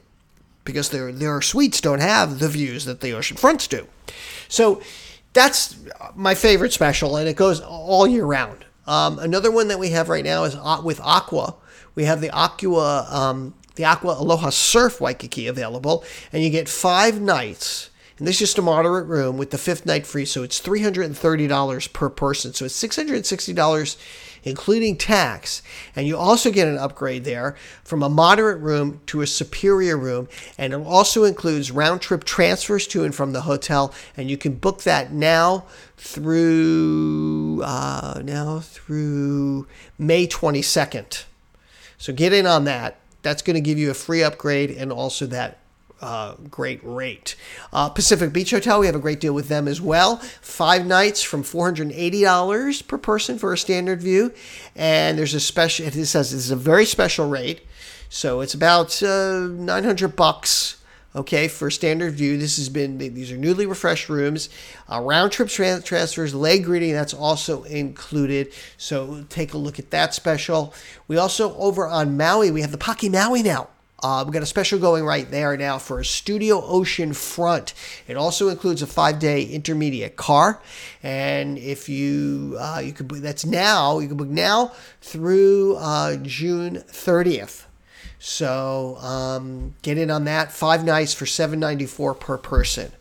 because 0.63 0.90
their 0.90 1.12
their 1.12 1.42
suites 1.42 1.82
don't 1.82 2.01
have 2.01 2.40
the 2.40 2.50
views 2.50 2.86
that 2.86 3.01
the 3.01 3.12
ocean 3.13 3.38
fronts 3.38 3.68
do. 3.68 3.88
So 4.48 4.82
that's 5.34 5.78
my 6.16 6.36
favorite 6.36 6.74
special, 6.74 7.16
and 7.16 7.28
it 7.28 7.36
goes 7.36 7.62
all 7.62 8.08
year 8.08 8.25
round. 8.25 8.66
Um, 8.88 9.20
another 9.20 9.51
one 9.51 9.68
that 9.70 9.80
we 9.80 9.90
have 9.90 10.10
right 10.10 10.25
now 10.25 10.44
is 10.44 10.56
with 10.84 11.00
Aqua. 11.01 11.56
We 11.96 12.06
have 12.06 12.22
the 12.22 12.30
Aqua 12.32 13.08
um, 13.10 13.54
the 13.75 13.86
Aqua 13.86 14.16
Aloha 14.20 14.50
Surf 14.50 15.00
Waikiki 15.00 15.48
available, 15.48 16.04
and 16.32 16.44
you 16.44 16.50
get 16.50 16.68
five 16.68 17.22
nights. 17.22 17.90
And 18.18 18.28
this 18.28 18.36
is 18.36 18.40
just 18.40 18.60
a 18.60 18.62
moderate 18.62 19.08
room 19.08 19.38
with 19.38 19.50
the 19.50 19.58
fifth 19.58 19.86
night 19.86 20.06
free, 20.06 20.25
so 20.25 20.44
it's 20.44 20.62
$330 20.62 21.94
per 21.94 22.10
person. 22.10 22.54
So 22.54 22.66
it's 22.66 22.80
$660 22.84 23.98
including 24.44 24.98
tax. 24.98 25.62
And 25.96 26.08
you 26.08 26.18
also 26.18 26.52
get 26.52 26.68
an 26.68 26.78
upgrade 26.78 27.24
there 27.24 27.56
from 27.84 28.04
a 28.04 28.10
moderate 28.10 28.60
room 28.60 29.02
to 29.08 29.22
a 29.22 29.28
superior 29.28 29.98
room. 29.98 30.28
And 30.58 30.74
it 30.74 30.82
also 30.82 31.24
includes 31.24 31.72
round 31.72 32.02
trip 32.02 32.24
transfers 32.24 32.88
to 32.88 33.04
and 33.04 33.14
from 33.14 33.34
the 33.34 33.42
hotel. 33.42 33.94
And 34.18 34.30
you 34.30 34.38
can 34.38 34.56
book 34.56 34.84
that 34.84 35.12
now 35.12 35.66
through 35.98 37.62
uh, 37.64 38.22
now 38.24 38.60
through 38.60 39.68
May 39.98 40.28
22nd. 40.28 41.26
So 41.98 42.12
get 42.14 42.34
in 42.34 42.48
on 42.48 42.64
that. 42.66 42.98
That's 43.22 43.44
going 43.44 43.54
to 43.56 43.62
give 43.62 43.78
you 43.78 43.92
a 43.92 43.94
free 43.94 44.24
upgrade 44.24 44.72
and 44.72 44.92
also 44.92 45.28
that 45.28 45.61
uh, 46.01 46.36
great 46.50 46.79
rate. 46.84 47.36
Uh, 47.72 47.89
Pacific 47.89 48.34
Beach 48.34 48.51
Hotel, 48.51 48.79
we 48.79 48.88
have 48.88 48.96
a 48.96 49.00
great 49.00 49.20
deal 49.20 49.34
with 49.34 49.48
them 49.48 49.67
as 49.67 49.79
well. 49.79 50.17
Five 50.41 50.86
nights 50.86 51.22
from 51.22 51.43
$480 51.43 52.88
per 52.88 52.98
person 52.98 53.38
for 53.38 53.53
a 53.53 53.58
standard 53.58 54.01
view. 54.01 54.34
And 54.75 55.17
there's 55.17 55.34
a 55.34 55.39
special, 55.39 55.86
it 55.86 55.93
says 55.93 56.31
this 56.31 56.34
is 56.34 56.51
a 56.51 56.55
very 56.55 56.86
special 56.86 57.29
rate. 57.29 57.62
So 58.10 58.41
it's 58.41 58.53
about 58.53 59.01
uh, 59.01 59.48
900 59.48 60.15
bucks. 60.15 60.77
Okay, 61.13 61.50
for 61.50 61.70
standard 61.70 62.13
view, 62.13 62.38
this 62.38 62.55
has 62.55 62.70
been 62.70 62.98
these 62.98 63.34
are 63.34 63.38
newly 63.38 63.65
refreshed 63.65 64.08
rooms, 64.08 64.48
uh, 64.89 65.01
round 65.01 65.34
trip 65.34 65.50
transfers, 65.50 66.34
lei 66.34 66.58
greeting 66.60 66.93
that's 66.93 67.13
also 67.13 67.63
included. 67.63 68.53
So 68.77 69.25
take 69.27 69.53
a 69.53 69.58
look 69.58 69.77
at 69.77 69.91
that 69.91 70.13
special. 70.13 70.74
We 71.10 71.17
also 71.17 71.53
over 71.58 71.86
on 71.86 72.15
Maui, 72.15 72.50
we 72.50 72.62
have 72.62 72.72
the 72.72 72.77
Paki 72.77 73.12
Maui 73.12 73.43
now. 73.43 73.67
Uh, 74.03 74.24
we've 74.25 74.34
got 74.34 74.41
a 74.41 74.48
special 74.48 74.79
going 74.79 75.05
right 75.05 75.29
there 75.29 75.55
now 75.55 75.77
for 75.77 76.00
a 76.00 76.05
Studio 76.05 76.63
Ocean 76.65 77.13
Front. 77.13 77.74
It 78.08 78.17
also 78.17 78.50
includes 78.50 78.81
a 78.81 78.88
five-day 78.88 79.43
intermediate 79.43 80.15
car, 80.15 80.60
and 81.03 81.58
if 81.60 81.88
you 81.88 82.58
uh, 82.60 82.81
you 82.84 82.93
could 82.93 83.08
that's 83.10 83.46
now 83.46 84.00
you 84.00 84.08
can 84.08 84.17
book 84.17 84.27
now 84.27 84.72
through 85.01 85.75
uh, 85.75 86.17
June 86.17 86.77
30th. 86.88 87.65
So 88.17 88.98
um, 89.01 89.75
get 89.81 89.98
in 89.98 90.10
on 90.10 90.25
that. 90.25 90.51
Five 90.51 90.84
nights 90.84 91.13
for 91.13 91.25
794 91.25 92.15
per 92.15 92.38
person. 92.38 92.91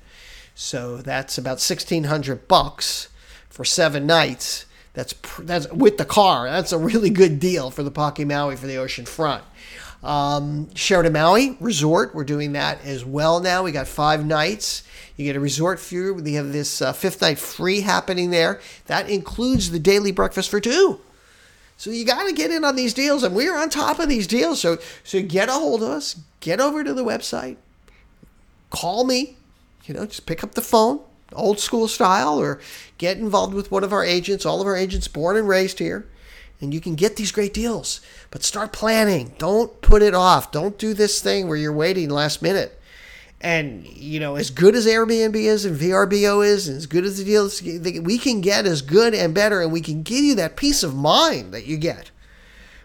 So 0.54 0.98
that's 0.98 1.38
about 1.38 1.60
1600 1.60 2.46
bucks 2.48 3.08
for 3.48 3.64
seven 3.64 4.06
nights. 4.06 4.66
That's 4.92 5.14
that's 5.38 5.70
with 5.72 5.98
the 5.98 6.04
car. 6.04 6.50
That's 6.50 6.72
a 6.72 6.78
really 6.78 7.10
good 7.10 7.38
deal 7.38 7.70
for 7.70 7.82
the 7.82 7.90
Paki 7.90 8.26
Maui 8.26 8.56
for 8.56 8.66
the 8.66 8.76
ocean 8.76 9.06
front. 9.06 9.44
Um, 10.02 10.74
Sheraton 10.74 11.12
Maui 11.12 11.56
Resort, 11.60 12.14
we're 12.14 12.24
doing 12.24 12.52
that 12.52 12.82
as 12.84 13.04
well 13.04 13.40
now. 13.40 13.62
We 13.62 13.72
got 13.72 13.86
five 13.86 14.24
nights. 14.24 14.82
You 15.16 15.26
get 15.26 15.36
a 15.36 15.40
resort 15.40 15.78
view. 15.78 16.14
We 16.14 16.34
have 16.34 16.52
this 16.52 16.80
uh, 16.80 16.94
fifth 16.94 17.20
night 17.20 17.38
free 17.38 17.82
happening 17.82 18.30
there. 18.30 18.60
That 18.86 19.10
includes 19.10 19.70
the 19.70 19.78
daily 19.78 20.12
breakfast 20.12 20.48
for 20.48 20.60
two. 20.60 21.00
So 21.76 21.90
you 21.90 22.06
got 22.06 22.24
to 22.24 22.32
get 22.32 22.50
in 22.50 22.64
on 22.64 22.76
these 22.76 22.94
deals, 22.94 23.22
and 23.22 23.34
we're 23.34 23.56
on 23.56 23.68
top 23.68 23.98
of 23.98 24.08
these 24.08 24.26
deals. 24.26 24.60
So 24.60 24.78
so 25.04 25.22
get 25.22 25.48
a 25.48 25.52
hold 25.52 25.82
of 25.82 25.90
us. 25.90 26.18
Get 26.40 26.60
over 26.60 26.82
to 26.82 26.94
the 26.94 27.04
website. 27.04 27.56
Call 28.70 29.04
me. 29.04 29.36
You 29.84 29.94
know, 29.94 30.06
just 30.06 30.26
pick 30.26 30.42
up 30.42 30.54
the 30.54 30.62
phone, 30.62 31.00
old 31.32 31.58
school 31.58 31.88
style, 31.88 32.38
or 32.38 32.60
get 32.96 33.18
involved 33.18 33.54
with 33.54 33.70
one 33.70 33.84
of 33.84 33.92
our 33.92 34.04
agents. 34.04 34.46
All 34.46 34.60
of 34.60 34.66
our 34.66 34.76
agents 34.76 35.08
born 35.08 35.36
and 35.36 35.48
raised 35.48 35.78
here 35.78 36.06
and 36.60 36.74
you 36.74 36.80
can 36.80 36.94
get 36.94 37.16
these 37.16 37.32
great 37.32 37.54
deals. 37.54 38.00
But 38.30 38.42
start 38.42 38.72
planning. 38.72 39.32
Don't 39.38 39.80
put 39.80 40.02
it 40.02 40.14
off. 40.14 40.52
Don't 40.52 40.78
do 40.78 40.94
this 40.94 41.22
thing 41.22 41.48
where 41.48 41.56
you're 41.56 41.72
waiting 41.72 42.10
last 42.10 42.42
minute. 42.42 42.80
And 43.40 43.86
you 43.86 44.20
know, 44.20 44.36
as 44.36 44.50
good 44.50 44.74
as 44.74 44.86
Airbnb 44.86 45.34
is 45.34 45.64
and 45.64 45.78
VRBO 45.78 46.46
is, 46.46 46.68
and 46.68 46.76
as 46.76 46.86
good 46.86 47.04
as 47.04 47.16
the 47.16 47.24
deals, 47.24 47.62
we 47.62 48.18
can 48.18 48.42
get 48.42 48.66
as 48.66 48.82
good 48.82 49.14
and 49.14 49.34
better, 49.34 49.62
and 49.62 49.72
we 49.72 49.80
can 49.80 50.02
give 50.02 50.22
you 50.22 50.34
that 50.34 50.56
peace 50.56 50.82
of 50.82 50.94
mind 50.94 51.54
that 51.54 51.64
you 51.64 51.78
get 51.78 52.10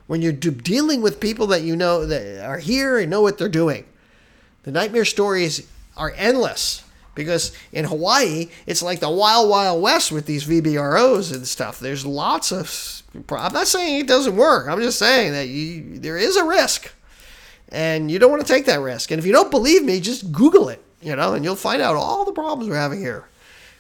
when 0.08 0.22
you're 0.22 0.32
dealing 0.32 1.02
with 1.02 1.20
people 1.20 1.48
that 1.48 1.64
you 1.64 1.76
know 1.76 2.06
that 2.06 2.46
are 2.46 2.60
here 2.60 2.98
and 2.98 3.10
know 3.10 3.22
what 3.22 3.38
they're 3.38 3.50
doing. 3.50 3.86
The 4.64 4.72
nightmare 4.72 5.06
stories 5.06 5.68
are 5.98 6.14
endless 6.16 6.85
because 7.16 7.52
in 7.72 7.86
Hawaii, 7.86 8.50
it's 8.68 8.84
like 8.84 9.00
the 9.00 9.10
wild, 9.10 9.50
wild 9.50 9.82
west 9.82 10.12
with 10.12 10.26
these 10.26 10.46
VBROs 10.46 11.34
and 11.34 11.48
stuff. 11.48 11.80
There's 11.80 12.06
lots 12.06 12.52
of. 12.52 13.02
I'm 13.16 13.54
not 13.54 13.68
saying 13.68 14.02
it 14.02 14.08
doesn't 14.08 14.36
work. 14.36 14.68
I'm 14.68 14.82
just 14.82 15.00
saying 15.00 15.32
that 15.32 15.48
you, 15.48 16.00
there 16.00 16.18
is 16.18 16.36
a 16.36 16.44
risk, 16.44 16.94
and 17.70 18.12
you 18.12 18.20
don't 18.20 18.30
want 18.30 18.46
to 18.46 18.54
take 18.54 18.66
that 18.66 18.82
risk. 18.82 19.10
And 19.10 19.20
if 19.20 19.26
you 19.26 19.32
don't 19.32 19.50
believe 19.50 19.84
me, 19.84 20.00
just 20.00 20.32
Google 20.32 20.70
it, 20.70 20.84
you 21.02 21.16
know, 21.16 21.34
and 21.34 21.44
you'll 21.44 21.56
find 21.56 21.82
out 21.82 21.96
all 21.96 22.26
the 22.26 22.34
problems 22.34 22.70
we're 22.70 22.76
having 22.76 23.00
here 23.00 23.26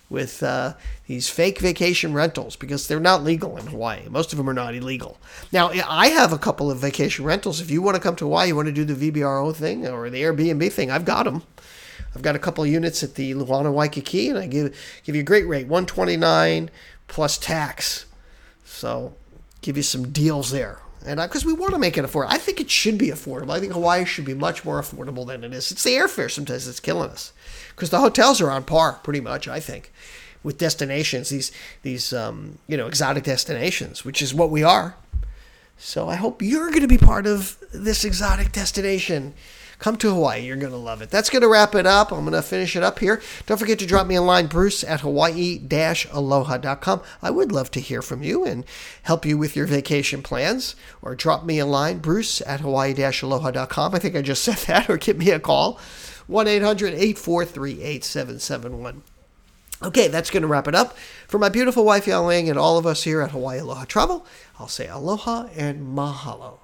with 0.09 0.43
uh, 0.43 0.73
these 1.07 1.29
fake 1.29 1.59
vacation 1.59 2.13
rentals 2.13 2.55
because 2.55 2.87
they're 2.87 2.99
not 2.99 3.23
legal 3.23 3.57
in 3.57 3.67
Hawaii. 3.67 4.07
Most 4.09 4.31
of 4.31 4.37
them 4.37 4.49
are 4.49 4.53
not 4.53 4.75
illegal. 4.75 5.17
Now, 5.51 5.71
I 5.87 6.07
have 6.07 6.31
a 6.31 6.37
couple 6.37 6.69
of 6.69 6.77
vacation 6.77 7.25
rentals. 7.25 7.59
If 7.59 7.71
you 7.71 7.81
want 7.81 7.95
to 7.95 8.01
come 8.01 8.15
to 8.17 8.25
Hawaii, 8.25 8.49
you 8.49 8.55
want 8.55 8.67
to 8.67 8.71
do 8.71 8.85
the 8.85 9.11
VBRO 9.11 9.55
thing 9.55 9.87
or 9.87 10.09
the 10.09 10.21
Airbnb 10.21 10.71
thing, 10.71 10.91
I've 10.91 11.05
got 11.05 11.23
them. 11.23 11.43
I've 12.15 12.21
got 12.21 12.35
a 12.35 12.39
couple 12.39 12.65
units 12.65 13.03
at 13.03 13.15
the 13.15 13.33
Luana 13.33 13.73
Waikiki, 13.73 14.29
and 14.29 14.39
I 14.39 14.47
give 14.47 14.75
give 15.03 15.15
you 15.15 15.21
a 15.21 15.25
great 15.25 15.47
rate, 15.47 15.67
one 15.67 15.85
twenty 15.85 16.15
nine 16.15 16.69
plus 17.07 17.37
tax. 17.37 18.05
So 18.63 19.13
give 19.61 19.77
you 19.77 19.83
some 19.83 20.11
deals 20.11 20.51
there, 20.51 20.79
and 21.05 21.19
because 21.19 21.45
we 21.45 21.53
want 21.53 21.73
to 21.73 21.79
make 21.79 21.97
it 21.97 22.05
affordable, 22.05 22.29
I 22.29 22.37
think 22.37 22.61
it 22.61 22.69
should 22.69 22.97
be 22.97 23.09
affordable. 23.09 23.51
I 23.51 23.59
think 23.59 23.73
Hawaii 23.73 24.05
should 24.05 24.25
be 24.25 24.33
much 24.33 24.63
more 24.63 24.81
affordable 24.81 25.27
than 25.27 25.43
it 25.43 25.53
is. 25.53 25.71
It's 25.71 25.83
the 25.83 25.91
airfare 25.91 26.31
sometimes 26.31 26.65
that's 26.65 26.79
killing 26.79 27.09
us, 27.09 27.33
because 27.69 27.89
the 27.89 27.99
hotels 27.99 28.39
are 28.41 28.49
on 28.49 28.63
par 28.63 28.99
pretty 29.03 29.21
much. 29.21 29.47
I 29.47 29.59
think 29.59 29.91
with 30.43 30.57
destinations, 30.57 31.29
these 31.29 31.51
these 31.81 32.13
um, 32.13 32.59
you 32.67 32.77
know 32.77 32.87
exotic 32.87 33.23
destinations, 33.25 34.05
which 34.05 34.21
is 34.21 34.33
what 34.33 34.49
we 34.49 34.63
are. 34.63 34.95
So 35.77 36.07
I 36.07 36.15
hope 36.15 36.41
you're 36.41 36.69
going 36.69 36.81
to 36.81 36.87
be 36.87 36.97
part 36.97 37.27
of 37.27 37.57
this 37.73 38.05
exotic 38.05 38.53
destination 38.53 39.33
Come 39.79 39.97
to 39.97 40.13
Hawaii. 40.13 40.45
You're 40.45 40.57
going 40.57 40.71
to 40.71 40.77
love 40.77 41.01
it. 41.01 41.09
That's 41.09 41.29
going 41.29 41.41
to 41.41 41.47
wrap 41.47 41.73
it 41.75 41.85
up. 41.85 42.11
I'm 42.11 42.21
going 42.21 42.33
to 42.33 42.41
finish 42.41 42.75
it 42.75 42.83
up 42.83 42.99
here. 42.99 43.21
Don't 43.45 43.57
forget 43.57 43.79
to 43.79 43.85
drop 43.85 44.07
me 44.07 44.15
a 44.15 44.21
line, 44.21 44.47
bruce 44.47 44.83
at 44.83 45.01
hawaii-aloha.com. 45.01 47.01
I 47.21 47.31
would 47.31 47.51
love 47.51 47.71
to 47.71 47.79
hear 47.79 48.01
from 48.01 48.23
you 48.23 48.45
and 48.45 48.63
help 49.03 49.25
you 49.25 49.37
with 49.37 49.55
your 49.55 49.67
vacation 49.67 50.23
plans. 50.23 50.75
Or 51.01 51.15
drop 51.15 51.43
me 51.43 51.59
a 51.59 51.65
line, 51.65 51.97
bruce 51.99 52.41
at 52.41 52.61
hawaii-aloha.com. 52.61 53.95
I 53.95 53.99
think 53.99 54.15
I 54.15 54.21
just 54.21 54.43
said 54.43 54.57
that. 54.67 54.89
Or 54.89 54.97
give 54.97 55.17
me 55.17 55.31
a 55.31 55.39
call, 55.39 55.79
1-800-843-8771. 56.29 59.01
Okay, 59.83 60.07
that's 60.07 60.29
going 60.29 60.41
to 60.41 60.47
wrap 60.47 60.69
it 60.69 60.75
up. 60.75 60.97
For 61.27 61.37
my 61.37 61.49
beautiful 61.49 61.83
wife, 61.83 62.07
Yang 62.07 62.25
Ling, 62.25 62.49
and 62.49 62.57
all 62.57 62.77
of 62.77 62.85
us 62.85 63.03
here 63.03 63.21
at 63.21 63.31
Hawaii 63.31 63.59
Aloha 63.59 63.83
Travel, 63.85 64.25
I'll 64.57 64.69
say 64.69 64.87
aloha 64.87 65.49
and 65.55 65.95
mahalo. 65.95 66.59